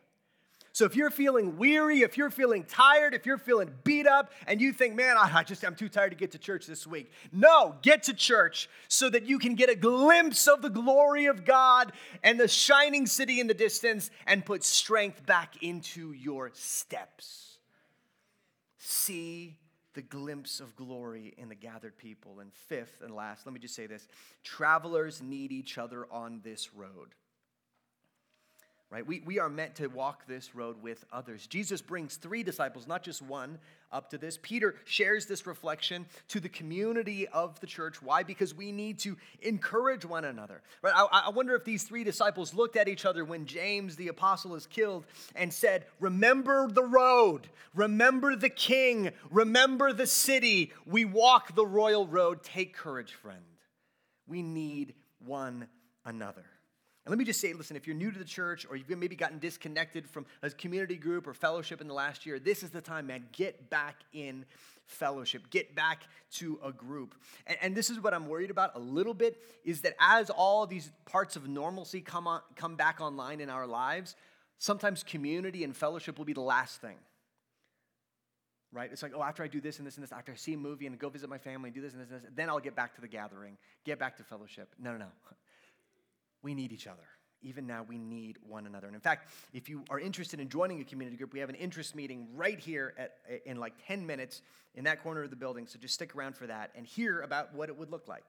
So 0.82 0.86
if 0.86 0.96
you're 0.96 1.12
feeling 1.12 1.58
weary, 1.58 2.02
if 2.02 2.18
you're 2.18 2.32
feeling 2.32 2.64
tired, 2.64 3.14
if 3.14 3.28
you're 3.28 3.38
feeling 3.38 3.72
beat 3.84 4.08
up, 4.08 4.32
and 4.48 4.60
you 4.60 4.74
think, 4.74 4.96
man, 4.96 5.16
I 5.16 5.44
just 5.44 5.64
I'm 5.64 5.76
too 5.76 5.90
tired 5.90 6.10
to 6.10 6.18
get 6.18 6.32
to 6.32 6.40
church 6.40 6.66
this 6.66 6.88
week. 6.88 7.12
No, 7.32 7.76
get 7.84 8.02
to 8.06 8.16
church 8.16 8.68
so 8.88 9.08
that 9.12 9.28
you 9.28 9.38
can 9.38 9.54
get 9.54 9.70
a 9.70 9.76
glimpse 9.76 10.48
of 10.48 10.64
the 10.64 10.72
glory 10.72 11.28
of 11.28 11.46
God 11.46 11.92
and 12.24 12.40
the 12.40 12.48
shining 12.48 13.06
city 13.06 13.40
in 13.40 13.46
the 13.46 13.54
distance 13.54 14.10
and 14.26 14.44
put 14.44 14.64
strength 14.64 15.24
back 15.24 15.62
into 15.62 16.14
your 16.14 16.50
steps. 16.56 17.60
See 18.80 19.60
the 19.94 20.02
glimpse 20.02 20.60
of 20.60 20.76
glory 20.76 21.36
in 21.38 21.48
the 21.48 21.54
gathered 21.54 21.96
people. 21.96 22.40
And 22.40 22.52
fifth 22.52 23.04
and 23.04 23.14
last, 23.14 23.46
let 23.46 23.54
me 23.54 23.60
just 23.60 23.76
say 23.76 23.86
this 23.86 24.08
travelers 24.44 25.22
need 25.22 25.52
each 25.52 25.78
other 25.78 26.08
on 26.12 26.42
this 26.44 26.74
road 26.74 27.14
right? 28.92 29.08
We, 29.08 29.22
we 29.26 29.40
are 29.40 29.50
meant 29.50 29.76
to 29.76 29.88
walk 29.88 30.28
this 30.28 30.54
road 30.54 30.84
with 30.84 31.06
others. 31.14 31.48
Jesus 31.48 31.82
brings 31.82 32.18
three 32.18 32.44
disciples, 32.44 32.88
not 32.88 33.04
just 33.04 33.22
one, 33.22 33.58
up 33.90 34.10
to 34.10 34.18
this. 34.18 34.38
Peter 34.42 34.76
shares 34.84 35.26
this 35.26 35.48
reflection 35.48 36.06
to 36.28 36.42
the 36.42 36.50
community 36.50 37.26
of 37.30 37.58
the 37.62 37.68
church. 37.68 38.02
Why? 38.02 38.24
Because 38.24 38.54
we 38.54 38.74
need 38.74 39.00
to 39.00 39.18
encourage 39.42 40.06
one 40.06 40.26
another. 40.26 40.62
Right? 40.82 40.94
I, 40.94 41.24
I 41.28 41.30
wonder 41.30 41.56
if 41.56 41.64
these 41.64 41.84
three 41.84 42.04
disciples 42.04 42.54
looked 42.54 42.76
at 42.76 42.90
each 42.90 43.06
other 43.06 43.24
when 43.24 43.46
James 43.46 43.96
the 43.96 44.10
apostle 44.10 44.56
is 44.56 44.68
killed 44.68 45.06
and 45.36 45.54
said, 45.54 45.86
Remember 46.02 46.68
the 46.68 46.84
road, 46.84 47.48
remember 47.74 48.36
the 48.36 48.50
king, 48.50 49.12
remember 49.30 49.94
the 49.94 50.08
city. 50.08 50.74
We 50.86 51.06
walk 51.06 51.56
the 51.56 51.66
royal 51.66 52.08
road. 52.08 52.44
Take 52.44 52.76
courage, 52.76 53.14
friend. 53.14 53.40
We 54.28 54.42
need 54.42 54.96
one 55.20 55.68
another. 56.06 56.46
And 57.06 57.12
let 57.12 57.18
me 57.18 57.26
just 57.26 57.42
say, 57.42 57.54
listen, 57.54 57.76
if 57.76 57.88
you're 57.88 57.96
new 57.96 58.12
to 58.12 58.20
the 58.20 58.26
church 58.26 58.68
or 58.70 58.76
you've 58.76 58.90
maybe 58.90 59.16
gotten 59.16 59.40
disconnected 59.40 60.08
from 60.08 60.28
a 60.44 60.52
community 60.52 60.98
group 60.98 61.26
or 61.26 61.34
fellowship 61.34 61.82
in 61.82 61.88
the 61.88 61.96
last 61.96 62.28
year, 62.28 62.38
this 62.38 62.62
is 62.62 62.70
the 62.70 62.82
time, 62.82 63.08
man. 63.08 63.26
Get 63.32 63.72
back 63.72 63.96
in 64.14 64.46
fellowship, 64.86 65.50
get 65.50 65.74
back 65.74 66.04
to 66.34 66.60
a 66.64 66.72
group. 66.72 67.16
And, 67.48 67.58
and 67.62 67.76
this 67.76 67.90
is 67.90 68.00
what 68.00 68.14
I'm 68.14 68.28
worried 68.28 68.52
about 68.52 68.76
a 68.76 68.80
little 68.80 69.16
bit 69.16 69.42
is 69.64 69.82
that 69.82 69.96
as 70.00 70.30
all 70.30 70.68
these 70.68 70.92
parts 71.06 71.36
of 71.36 71.48
normalcy 71.48 72.02
come, 72.02 72.28
on, 72.28 72.42
come 72.56 72.76
back 72.76 73.02
online 73.02 73.42
in 73.42 73.50
our 73.50 73.66
lives, 73.66 74.16
sometimes 74.60 75.02
community 75.02 75.64
and 75.64 75.76
fellowship 75.76 76.20
will 76.20 76.26
be 76.26 76.34
the 76.34 76.42
last 76.42 76.82
thing. 76.82 76.98
Right? 78.72 78.92
It's 78.92 79.02
like, 79.02 79.14
oh, 79.16 79.24
after 79.24 79.44
I 79.44 79.48
do 79.48 79.60
this 79.60 79.80
and 79.80 79.88
this 79.88 79.96
and 79.96 80.04
this, 80.04 80.12
after 80.12 80.32
I 80.32 80.36
see 80.36 80.54
a 80.54 80.58
movie 80.58 80.86
and 80.86 80.98
go 81.00 81.10
visit 81.10 81.30
my 81.30 81.40
family 81.40 81.70
and 81.70 81.76
do 81.76 81.82
this 81.82 81.94
and 81.94 82.02
this 82.02 82.12
and 82.12 82.22
this, 82.22 82.30
then 82.36 82.48
I'll 82.48 82.60
get 82.60 82.76
back 82.76 82.94
to 82.96 83.02
the 83.02 83.08
gathering, 83.08 83.58
get 83.86 83.98
back 83.98 84.18
to 84.18 84.24
fellowship. 84.24 84.70
No, 84.78 84.92
no, 84.92 85.00
no 85.00 85.06
we 86.42 86.54
need 86.54 86.72
each 86.72 86.88
other. 86.88 87.04
Even 87.44 87.66
now, 87.66 87.84
we 87.88 87.98
need 87.98 88.38
one 88.48 88.68
another. 88.68 88.86
And 88.86 88.96
in 88.96 89.02
fact, 89.02 89.32
if 89.52 89.68
you 89.68 89.84
are 89.90 90.00
interested 90.00 90.40
in 90.40 90.48
joining 90.48 90.80
a 90.80 90.84
community 90.84 91.18
group, 91.18 91.34
we 91.34 91.40
have 91.40 91.50
an 91.50 91.56
interest 91.56 91.96
meeting 91.96 92.28
right 92.36 92.60
here 92.60 92.94
at, 92.98 93.14
in 93.46 93.58
like 93.58 93.74
10 93.88 94.06
minutes 94.06 94.44
in 94.76 94.84
that 94.84 95.02
corner 95.02 95.24
of 95.24 95.32
the 95.32 95.36
building. 95.36 95.66
So 95.66 95.80
just 95.80 95.96
stick 95.96 96.16
around 96.16 96.36
for 96.36 96.46
that 96.48 96.72
and 96.76 96.86
hear 96.86 97.22
about 97.22 97.54
what 97.56 97.70
it 97.70 97.78
would 97.78 97.90
look 97.90 98.08
like. 98.08 98.24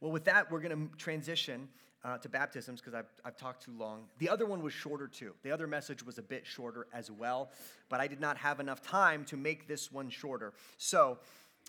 Well, 0.00 0.12
with 0.12 0.24
that, 0.24 0.50
we're 0.50 0.60
going 0.60 0.88
to 0.88 0.96
transition 0.96 1.68
uh, 2.04 2.18
to 2.18 2.28
baptisms 2.28 2.80
because 2.80 2.94
I've, 2.94 3.08
I've 3.24 3.36
talked 3.36 3.64
too 3.64 3.72
long. 3.76 4.04
The 4.18 4.28
other 4.28 4.46
one 4.46 4.62
was 4.62 4.72
shorter 4.72 5.08
too. 5.08 5.34
The 5.42 5.50
other 5.50 5.66
message 5.66 6.04
was 6.04 6.18
a 6.18 6.22
bit 6.22 6.46
shorter 6.46 6.86
as 6.92 7.10
well, 7.10 7.50
but 7.88 8.00
I 8.00 8.06
did 8.06 8.20
not 8.20 8.36
have 8.36 8.60
enough 8.60 8.82
time 8.82 9.24
to 9.26 9.36
make 9.36 9.66
this 9.66 9.90
one 9.90 10.10
shorter. 10.10 10.52
So, 10.76 11.18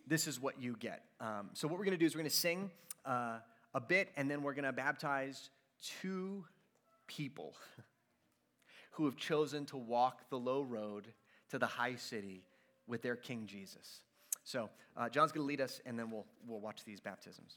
this 0.07 0.27
is 0.27 0.39
what 0.39 0.61
you 0.61 0.75
get. 0.77 1.03
Um, 1.19 1.49
so, 1.53 1.67
what 1.67 1.79
we're 1.79 1.85
going 1.85 1.97
to 1.97 1.97
do 1.97 2.05
is 2.05 2.13
we're 2.13 2.21
going 2.21 2.29
to 2.29 2.35
sing 2.35 2.69
uh, 3.05 3.37
a 3.75 3.81
bit, 3.81 4.09
and 4.15 4.31
then 4.31 4.41
we're 4.41 4.53
going 4.53 4.65
to 4.65 4.73
baptize 4.73 5.49
two 6.01 6.45
people 7.07 7.53
who 8.91 9.05
have 9.05 9.17
chosen 9.17 9.65
to 9.65 9.77
walk 9.77 10.29
the 10.29 10.39
low 10.39 10.63
road 10.63 11.07
to 11.51 11.59
the 11.59 11.67
high 11.67 11.95
city 11.95 12.41
with 12.87 13.01
their 13.01 13.17
King 13.17 13.45
Jesus. 13.45 14.01
So, 14.45 14.69
uh, 14.95 15.09
John's 15.09 15.33
going 15.33 15.43
to 15.43 15.47
lead 15.47 15.59
us, 15.59 15.81
and 15.85 15.99
then 15.99 16.09
we'll, 16.09 16.25
we'll 16.47 16.61
watch 16.61 16.85
these 16.85 17.01
baptisms. 17.01 17.51